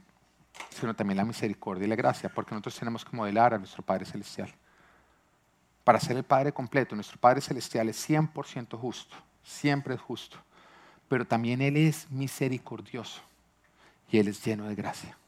[0.70, 4.06] sino también la misericordia y la gracia, porque nosotros tenemos que modelar a nuestro Padre
[4.06, 4.54] Celestial.
[5.82, 10.36] Para ser el Padre completo, nuestro Padre Celestial es 100% justo, siempre es justo,
[11.08, 13.20] pero también Él es misericordioso
[14.12, 15.18] y Él es lleno de gracia.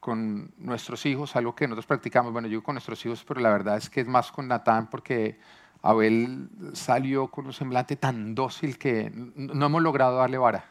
[0.00, 3.76] Con nuestros hijos, algo que nosotros practicamos, bueno, yo con nuestros hijos, pero la verdad
[3.76, 5.38] es que es más con Natán porque
[5.82, 10.64] Abel salió con un semblante tan dócil que no hemos logrado darle vara.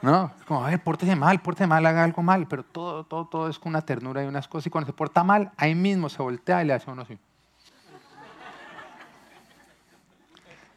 [0.00, 0.30] ¿No?
[0.46, 3.58] Como, a ver, pórtese mal, pórtese mal, haga algo mal, pero todo, todo, todo es
[3.58, 4.66] con una ternura y unas cosas.
[4.66, 7.18] Y cuando se porta mal, ahí mismo se voltea y le hace uno así.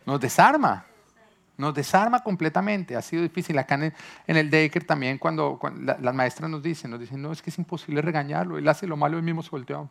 [0.06, 0.86] Nos desarma,
[1.58, 2.96] nos desarma completamente.
[2.96, 3.58] Ha sido difícil.
[3.60, 3.94] Acá en
[4.38, 5.60] el, Decker también, cuando,
[6.00, 8.98] las maestras nos dicen, nos dicen, no, es que es imposible regañarlo, él hace lo
[8.98, 9.86] malo y mismo se voltea.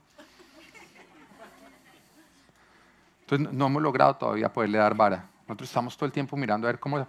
[3.30, 5.24] Entonces no hemos logrado todavía poderle dar vara.
[5.46, 7.06] Nosotros estamos todo el tiempo mirando a ver cómo...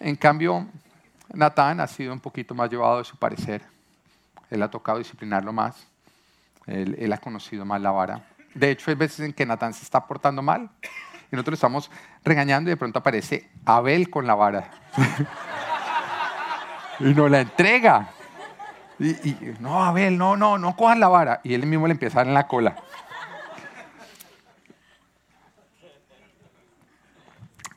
[0.00, 0.66] En cambio,
[1.34, 3.62] Natán ha sido un poquito más llevado de su parecer.
[4.48, 5.86] Él ha tocado disciplinarlo más.
[6.66, 8.22] Él, ha conocido más la vara.
[8.54, 10.70] De hecho, hay veces en que Natán se está portando mal
[11.30, 11.90] y nosotros estamos
[12.24, 14.70] regañando y de pronto aparece Abel con la vara.
[17.00, 18.08] y nos la entrega.
[18.98, 21.40] Y, y, no, Abel, no, no, no cojan la vara.
[21.44, 22.76] Y él mismo le empieza a dar en la cola.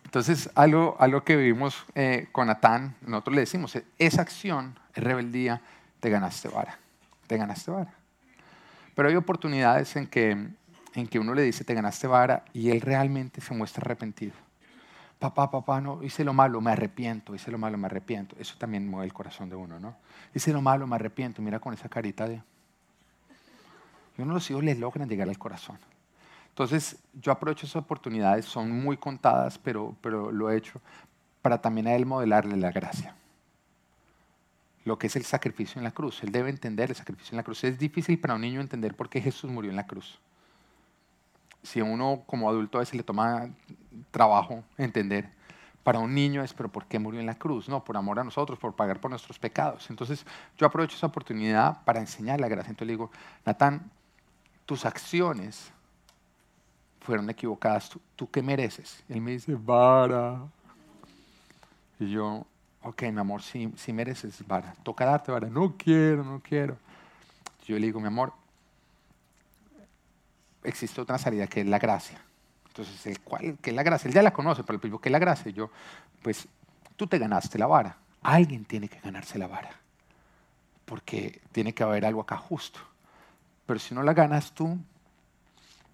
[0.08, 5.62] Entonces, algo, algo que vivimos eh, con Natán, nosotros le decimos, esa acción es rebeldía,
[6.00, 6.80] te ganaste vara,
[7.28, 7.94] te ganaste vara.
[8.96, 10.48] Pero hay oportunidades en que,
[10.94, 14.32] en que uno le dice, te ganaste vara, y él realmente se muestra arrepentido.
[15.20, 18.38] Papá, papá, no, hice lo malo, me arrepiento, hice lo malo, me arrepiento.
[18.40, 19.98] Eso también mueve el corazón de uno, ¿no?
[20.34, 22.42] Hice lo malo, me arrepiento, mira con esa carita de...
[24.18, 25.78] Y uno de los hijos le logran llegar al corazón.
[26.58, 30.82] Entonces, yo aprovecho esas oportunidades, son muy contadas, pero, pero lo he hecho
[31.44, 33.14] para también a él modelarle la gracia.
[34.84, 36.24] Lo que es el sacrificio en la cruz.
[36.24, 37.64] Él debe entender el sacrificio en la cruz.
[37.64, 40.20] Es difícil para un niño entender por qué Jesús murió en la cruz.
[41.62, 43.52] Si uno como adulto a veces le toma
[44.10, 45.30] trabajo entender,
[45.84, 47.70] para un niño es, pero ¿por qué murió en la cruz?
[47.70, 49.92] No, por amor a nosotros, por pagar por nuestros pecados.
[49.92, 50.26] Entonces
[50.58, 52.72] yo aprovecho esa oportunidad para enseñar la gracia.
[52.72, 53.12] Entonces le digo,
[53.46, 53.92] Natán,
[54.66, 55.72] tus acciones
[57.08, 57.90] fueron equivocadas.
[58.18, 59.02] ¿Tú, qué mereces?
[59.08, 60.42] él me dice, vara.
[62.02, 62.46] Y yo,
[62.84, 64.74] ok, mi amor, sí, sí mereces vara.
[64.84, 65.48] Toca darte vara.
[65.48, 66.78] No quiero, no quiero.
[67.66, 68.34] Yo le digo, mi amor,
[70.66, 72.20] existe otra salida que es la gracia.
[72.68, 74.10] Entonces, el cual, que es la gracia?
[74.10, 75.50] Él ya la conoce, pero el ¿qué es la gracia?
[75.50, 75.72] Yo,
[76.22, 76.46] pues,
[76.98, 77.96] tú te ganaste la vara.
[78.22, 79.72] Alguien tiene que ganarse la vara.
[80.84, 82.82] Porque tiene que haber algo acá justo.
[83.66, 84.78] Pero si no la ganas tú,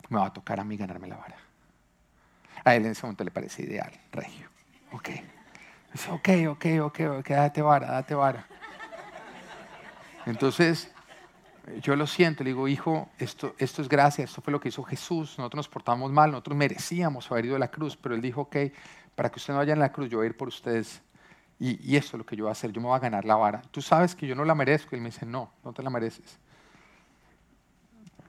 [0.10, 1.38] me va a tocar a mí ganarme la vara.
[2.64, 4.48] A él en ese momento le parece ideal, regio.
[4.92, 5.10] Ok.
[5.92, 8.48] Dice, ok, ok, ok, ok, date vara, date vara.
[10.26, 10.92] Entonces,
[11.82, 14.84] yo lo siento, le digo, hijo, esto, esto es gracia, esto fue lo que hizo
[14.84, 18.42] Jesús, nosotros nos portamos mal, nosotros merecíamos haber ido a la cruz, pero él dijo,
[18.42, 18.58] ok,
[19.16, 21.02] para que usted no vaya a la cruz, yo voy a ir por ustedes.
[21.60, 23.26] Y, y esto es lo que yo voy a hacer, yo me voy a ganar
[23.26, 23.62] la vara.
[23.72, 24.96] Tú sabes que yo no la merezco.
[24.96, 26.40] Y él me dice, no, no te la mereces.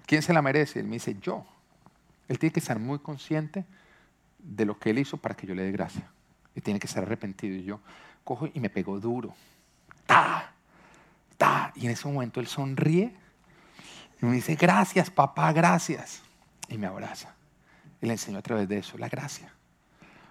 [0.07, 0.81] ¿Quién se la merece?
[0.81, 1.45] Él me dice, yo.
[2.29, 3.65] Él tiene que estar muy consciente
[4.39, 6.09] de lo que él hizo para que yo le dé gracia.
[6.55, 7.57] Y tiene que estar arrepentido.
[7.57, 7.81] Y yo
[8.23, 9.35] cojo y me pego duro.
[10.07, 10.53] ¡Ta!
[11.37, 11.73] ¡Ta!
[11.75, 13.15] Y en ese momento él sonríe
[14.23, 16.23] y me dice, gracias papá, gracias.
[16.69, 17.35] Y me abraza.
[18.01, 19.53] Y le enseño a través de eso la gracia.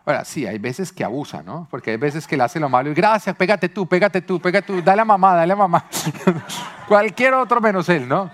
[0.05, 1.67] Ahora, sí, hay veces que abusa, ¿no?
[1.71, 4.67] Porque hay veces que le hace lo malo y gracias, pégate tú, pégate tú, pégate
[4.67, 5.85] tú, dale a mamá, dale a mamá.
[6.87, 8.29] Cualquier otro menos él, ¿no?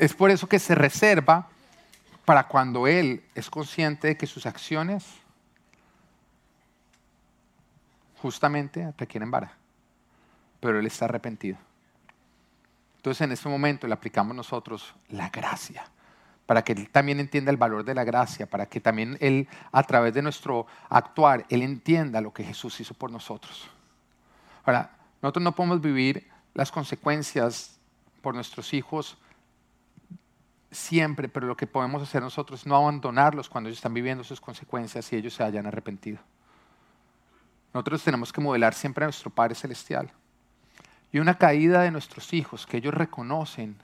[0.00, 1.46] Es por eso que se reserva
[2.24, 5.04] para cuando él es consciente de que sus acciones
[8.16, 9.52] justamente requieren vara,
[10.58, 11.58] pero él está arrepentido.
[12.96, 15.84] Entonces en ese momento le aplicamos nosotros la gracia,
[16.46, 19.82] para que él también entienda el valor de la gracia, para que también él a
[19.82, 23.68] través de nuestro actuar, él entienda lo que Jesús hizo por nosotros.
[24.64, 27.78] Ahora, nosotros no podemos vivir las consecuencias
[28.22, 29.18] por nuestros hijos
[30.70, 34.40] siempre, pero lo que podemos hacer nosotros es no abandonarlos cuando ellos están viviendo sus
[34.40, 36.18] consecuencias y ellos se hayan arrepentido.
[37.72, 40.12] Nosotros tenemos que modelar siempre a nuestro Padre Celestial.
[41.12, 43.76] Y una caída de nuestros hijos que ellos reconocen,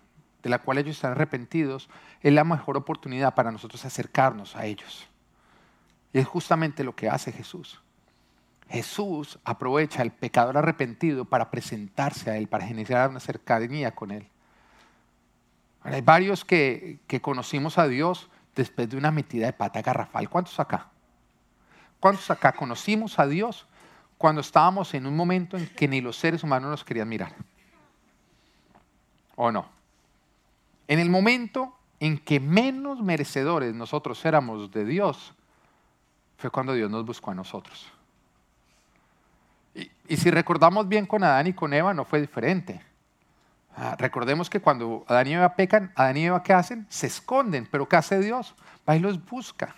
[0.43, 1.89] de la cual ellos están arrepentidos,
[2.21, 5.09] es la mejor oportunidad para nosotros acercarnos a ellos.
[6.13, 7.81] Y es justamente lo que hace Jesús.
[8.69, 14.29] Jesús aprovecha el pecador arrepentido para presentarse a Él, para generar una cercanía con Él.
[15.95, 20.29] Hay varios que, que conocimos a Dios después de una metida de pata garrafal.
[20.29, 20.89] ¿Cuántos acá?
[22.01, 23.67] ¿Cuántos acá conocimos a Dios
[24.19, 27.35] cuando estábamos en un momento en que ni los seres humanos nos querían mirar?
[29.37, 29.69] ¿O no?
[30.89, 35.35] En el momento en que menos merecedores nosotros éramos de Dios,
[36.37, 37.91] fue cuando Dios nos buscó a nosotros.
[40.09, 42.81] Y, si recordamos bien con Adán y con Eva, no fue diferente.
[43.79, 46.87] Ah, recordemos que cuando Adán y Eva pecan, Adán y Eva ¿qué hacen?
[46.89, 48.55] Se esconden, pero ¿qué hace Dios?
[48.89, 49.75] Va y los busca.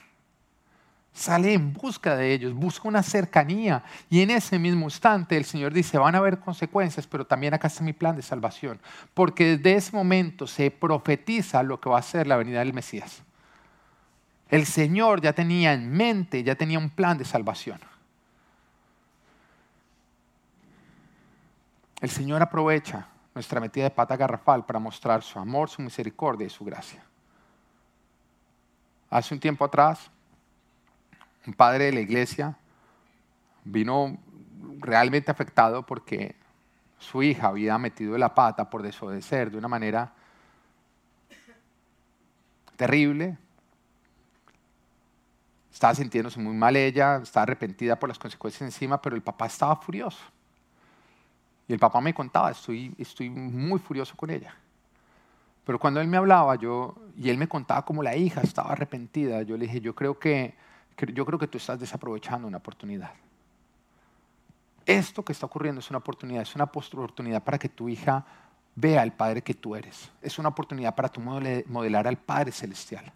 [1.12, 3.82] Sale en busca de ellos, busca una cercanía.
[4.08, 7.66] Y en ese mismo instante el Señor dice, van a haber consecuencias, pero también acá
[7.66, 8.78] está mi plan de salvación.
[9.14, 13.22] Porque desde ese momento se profetiza lo que va a ser la venida del Mesías.
[14.48, 17.80] El Señor ya tenía en mente, ya tenía un plan de salvación.
[22.00, 23.08] El Señor aprovecha
[23.38, 27.04] nuestra metida de pata garrafal para mostrar su amor, su misericordia y su gracia.
[29.08, 30.10] Hace un tiempo atrás,
[31.46, 32.58] un padre de la iglesia
[33.62, 34.18] vino
[34.80, 36.34] realmente afectado porque
[36.98, 40.12] su hija había metido la pata por desobedecer de una manera
[42.74, 43.38] terrible.
[45.72, 49.76] Estaba sintiéndose muy mal ella, estaba arrepentida por las consecuencias encima, pero el papá estaba
[49.76, 50.24] furioso.
[51.68, 54.56] Y el papá me contaba, estoy, estoy muy furioso con ella.
[55.66, 59.42] Pero cuando él me hablaba yo, y él me contaba cómo la hija estaba arrepentida,
[59.42, 60.54] yo le dije, yo creo que,
[61.12, 63.10] yo creo que tú estás desaprovechando una oportunidad.
[64.86, 68.24] Esto que está ocurriendo es una oportunidad, es una oportunidad para que tu hija
[68.74, 70.10] vea al Padre que tú eres.
[70.22, 73.12] Es una oportunidad para tu modelar al Padre Celestial.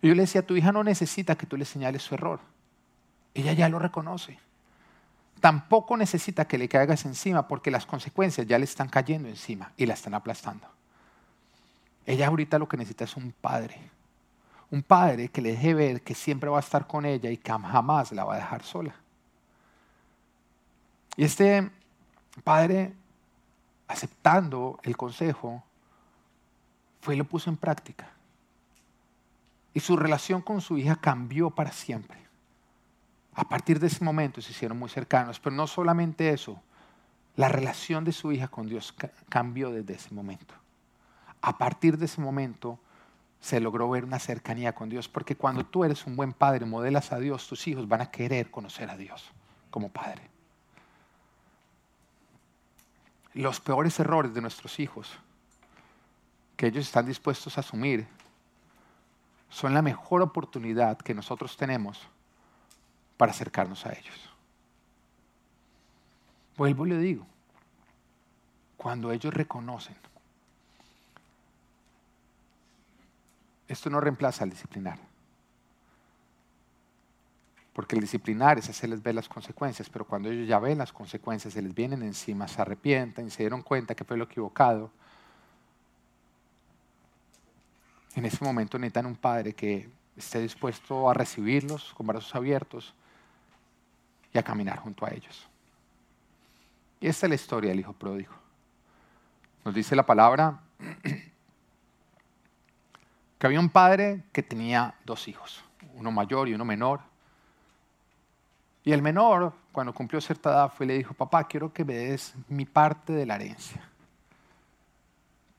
[0.00, 2.40] Y yo le decía, tu hija no necesita que tú le señales su error.
[3.34, 4.38] Ella ya lo reconoce
[5.40, 9.86] tampoco necesita que le caigas encima porque las consecuencias ya le están cayendo encima y
[9.86, 10.66] la están aplastando.
[12.06, 13.90] Ella ahorita lo que necesita es un padre.
[14.70, 17.52] Un padre que le deje ver que siempre va a estar con ella y que
[17.52, 18.94] jamás la va a dejar sola.
[21.16, 21.70] Y este
[22.42, 22.92] padre,
[23.86, 25.62] aceptando el consejo,
[27.00, 28.10] fue y lo puso en práctica.
[29.72, 32.23] Y su relación con su hija cambió para siempre.
[33.34, 36.60] A partir de ese momento se hicieron muy cercanos, pero no solamente eso,
[37.36, 38.94] la relación de su hija con Dios
[39.28, 40.54] cambió desde ese momento.
[41.42, 42.78] A partir de ese momento
[43.40, 47.12] se logró ver una cercanía con Dios, porque cuando tú eres un buen padre, modelas
[47.12, 49.30] a Dios, tus hijos van a querer conocer a Dios
[49.70, 50.30] como padre.
[53.34, 55.10] Los peores errores de nuestros hijos
[56.56, 58.06] que ellos están dispuestos a asumir
[59.50, 62.08] son la mejor oportunidad que nosotros tenemos
[63.16, 64.30] para acercarnos a ellos.
[66.56, 67.26] Vuelvo y le digo,
[68.76, 69.96] cuando ellos reconocen,
[73.66, 74.98] esto no reemplaza al disciplinar.
[77.72, 81.54] Porque el disciplinar es hacerles ver las consecuencias, pero cuando ellos ya ven las consecuencias,
[81.54, 84.92] se les vienen encima, se arrepienten, se dieron cuenta que fue lo equivocado.
[88.14, 92.94] En ese momento necesitan un padre que esté dispuesto a recibirlos con brazos abiertos
[94.34, 95.48] y a caminar junto a ellos.
[97.00, 98.32] Y esta es la historia del hijo pródigo.
[99.64, 100.60] Nos dice la palabra
[103.38, 105.64] que había un padre que tenía dos hijos,
[105.94, 107.00] uno mayor y uno menor.
[108.82, 111.94] Y el menor, cuando cumplió cierta edad, fue y le dijo, papá, quiero que me
[111.94, 113.88] des mi parte de la herencia.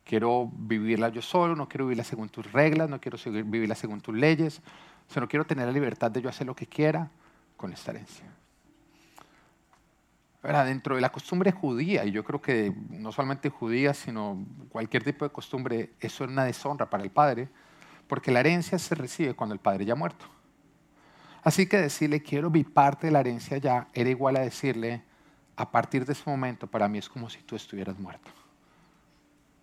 [0.03, 4.13] Quiero vivirla yo solo, no quiero vivirla según tus reglas, no quiero vivirla según tus
[4.13, 4.61] leyes,
[5.07, 7.09] sino quiero tener la libertad de yo hacer lo que quiera
[7.57, 8.26] con esta herencia
[10.46, 15.26] dentro de la costumbre judía, y yo creo que no solamente judía, sino cualquier tipo
[15.26, 17.50] de costumbre, eso es una deshonra para el padre,
[18.08, 20.26] porque la herencia se recibe cuando el padre ya ha muerto.
[21.43, 25.04] Así que decirle, quiero mi parte de la herencia ya, era igual a decirle,
[25.56, 28.32] a partir de ese momento para mí es como si tú estuvieras muerto.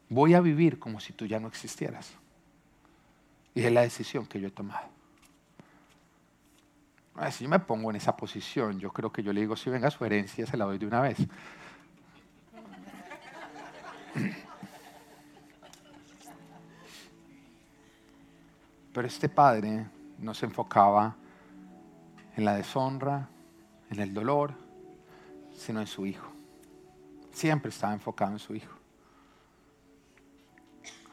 [0.09, 2.13] Voy a vivir como si tú ya no existieras.
[3.55, 4.92] Y es la decisión que yo he tomado.
[7.31, 9.91] Si yo me pongo en esa posición, yo creo que yo le digo, si venga
[9.91, 11.19] su herencia, se la doy de una vez.
[18.93, 19.87] Pero este padre
[20.19, 21.17] no se enfocaba
[22.37, 23.29] en la deshonra,
[23.91, 24.55] en el dolor,
[25.55, 26.31] sino en su hijo.
[27.31, 28.75] Siempre estaba enfocado en su hijo.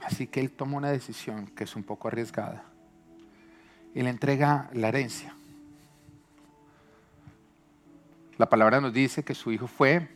[0.03, 2.63] Así que él tomó una decisión que es un poco arriesgada
[3.93, 5.35] y le entrega la herencia.
[8.39, 10.07] La palabra nos dice que su hijo fue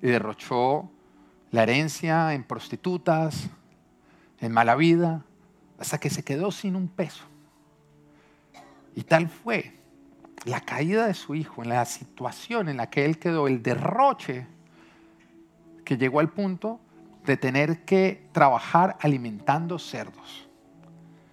[0.00, 0.90] y derrochó
[1.50, 3.50] la herencia en prostitutas,
[4.40, 5.26] en mala vida,
[5.78, 7.22] hasta que se quedó sin un peso.
[8.96, 9.74] Y tal fue
[10.46, 14.46] la caída de su hijo, en la situación en la que él quedó, el derroche,
[15.84, 16.80] que llegó al punto
[17.26, 20.48] de tener que trabajar alimentando cerdos.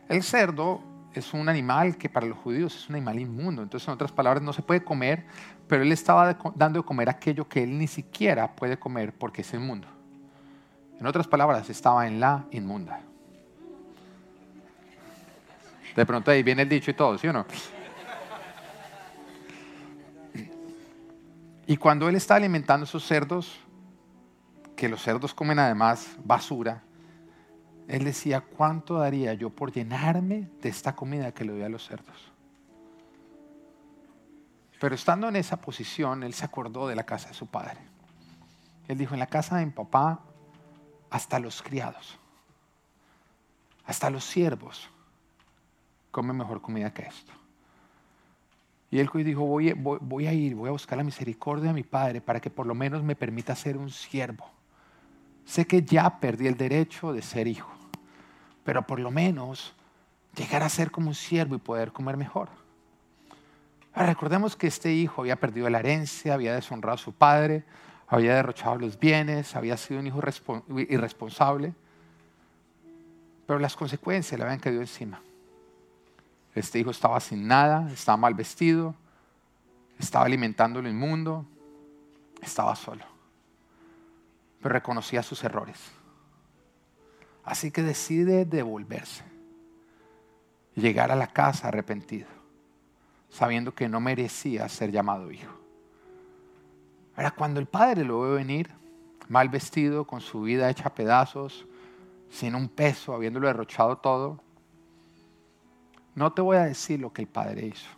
[0.09, 0.83] El cerdo
[1.13, 4.41] es un animal que para los judíos es un animal inmundo, entonces en otras palabras
[4.43, 5.25] no se puede comer,
[5.71, 9.53] pero él estaba dando de comer aquello que él ni siquiera puede comer porque es
[9.53, 9.87] inmundo.
[10.99, 12.99] En otras palabras, estaba en la inmunda.
[15.95, 17.45] De pronto ahí viene el dicho y todo, ¿sí o no?
[21.65, 23.57] Y cuando él está alimentando a esos cerdos,
[24.75, 26.83] que los cerdos comen además basura,
[27.87, 31.87] él decía, ¿cuánto daría yo por llenarme de esta comida que le doy a los
[31.87, 32.30] cerdos?
[34.81, 37.77] Pero estando en esa posición, él se acordó de la casa de su padre.
[38.87, 40.21] Él dijo, en la casa de mi papá,
[41.11, 42.17] hasta los criados,
[43.85, 44.89] hasta los siervos,
[46.09, 47.31] comen mejor comida que esto.
[48.89, 52.19] Y él dijo, voy, voy, a ir, voy a buscar la misericordia de mi padre
[52.19, 54.49] para que por lo menos me permita ser un siervo.
[55.45, 57.69] Sé que ya perdí el derecho de ser hijo,
[58.63, 59.75] pero por lo menos
[60.35, 62.60] llegar a ser como un siervo y poder comer mejor.
[63.93, 67.63] Ahora, recordemos que este hijo había perdido la herencia, había deshonrado a su padre,
[68.07, 70.19] había derrochado los bienes, había sido un hijo
[70.89, 71.73] irresponsable,
[73.45, 75.21] pero las consecuencias le habían caído encima.
[76.53, 78.95] Este hijo estaba sin nada, estaba mal vestido,
[79.97, 81.45] estaba alimentando lo inmundo,
[82.41, 83.05] estaba solo.
[84.61, 85.79] Pero reconocía sus errores.
[87.43, 89.23] Así que decide devolverse
[90.75, 92.27] llegar a la casa arrepentido,
[93.31, 95.51] sabiendo que no merecía ser llamado hijo.
[97.15, 98.69] Ahora, cuando el padre lo ve venir,
[99.27, 101.65] mal vestido, con su vida hecha a pedazos,
[102.29, 104.39] sin un peso, habiéndolo derrochado todo,
[106.15, 107.89] no te voy a decir lo que el Padre hizo.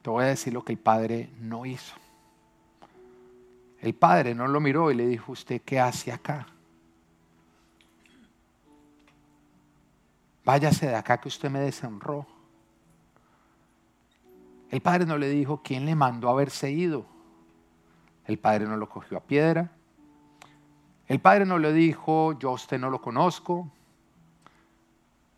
[0.00, 1.94] Te voy a decir lo que el Padre no hizo.
[3.80, 6.46] El Padre no lo miró y le dijo, ¿usted qué hace acá?
[10.44, 12.26] Váyase de acá que usted me deshonró.
[14.72, 17.06] El Padre no le dijo, ¿quién le mandó a haberse ido?
[18.26, 19.70] El Padre no lo cogió a piedra.
[21.06, 23.70] El Padre no le dijo, yo a usted no lo conozco.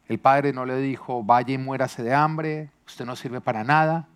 [0.07, 4.07] El padre no le dijo, vaya y muérase de hambre, usted no sirve para nada,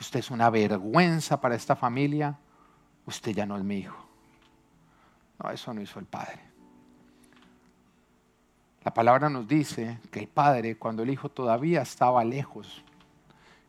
[0.00, 2.38] usted es una vergüenza para esta familia,
[3.04, 4.02] usted ya no es mi hijo.
[5.42, 6.40] No, eso no hizo el padre.
[8.82, 12.82] La palabra nos dice que el padre, cuando el hijo todavía estaba lejos,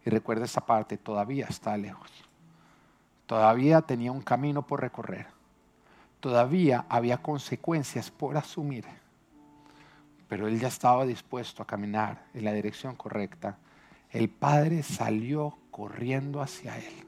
[0.06, 2.10] y recuerda esta parte, todavía está lejos,
[3.26, 5.28] todavía tenía un camino por recorrer,
[6.20, 8.86] todavía había consecuencias por asumir
[10.32, 13.58] pero él ya estaba dispuesto a caminar en la dirección correcta.
[14.10, 17.06] El padre salió corriendo hacia él.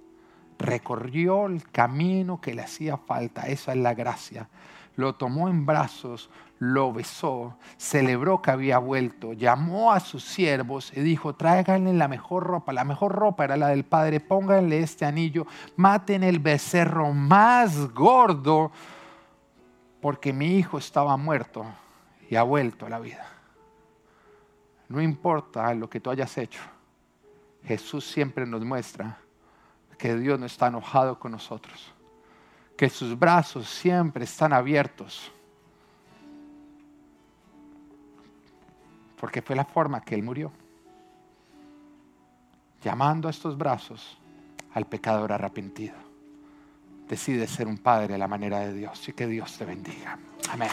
[0.59, 3.43] Recorrió el camino que le hacía falta.
[3.43, 4.49] Esa es la gracia.
[4.95, 6.29] Lo tomó en brazos,
[6.59, 12.43] lo besó, celebró que había vuelto, llamó a sus siervos y dijo, tráiganle la mejor
[12.43, 12.73] ropa.
[12.73, 18.71] La mejor ropa era la del padre, pónganle este anillo, maten el becerro más gordo,
[19.99, 21.65] porque mi hijo estaba muerto
[22.29, 23.25] y ha vuelto a la vida.
[24.89, 26.61] No importa lo que tú hayas hecho,
[27.63, 29.17] Jesús siempre nos muestra
[29.97, 31.92] que Dios no está enojado con nosotros,
[32.83, 35.31] que sus brazos siempre están abiertos,
[39.17, 40.51] porque fue la forma que Él murió,
[42.83, 44.17] llamando a estos brazos
[44.73, 45.95] al pecador arrepentido.
[47.07, 50.19] Decide ser un padre a la manera de Dios y que Dios te bendiga.
[50.51, 50.67] Amén.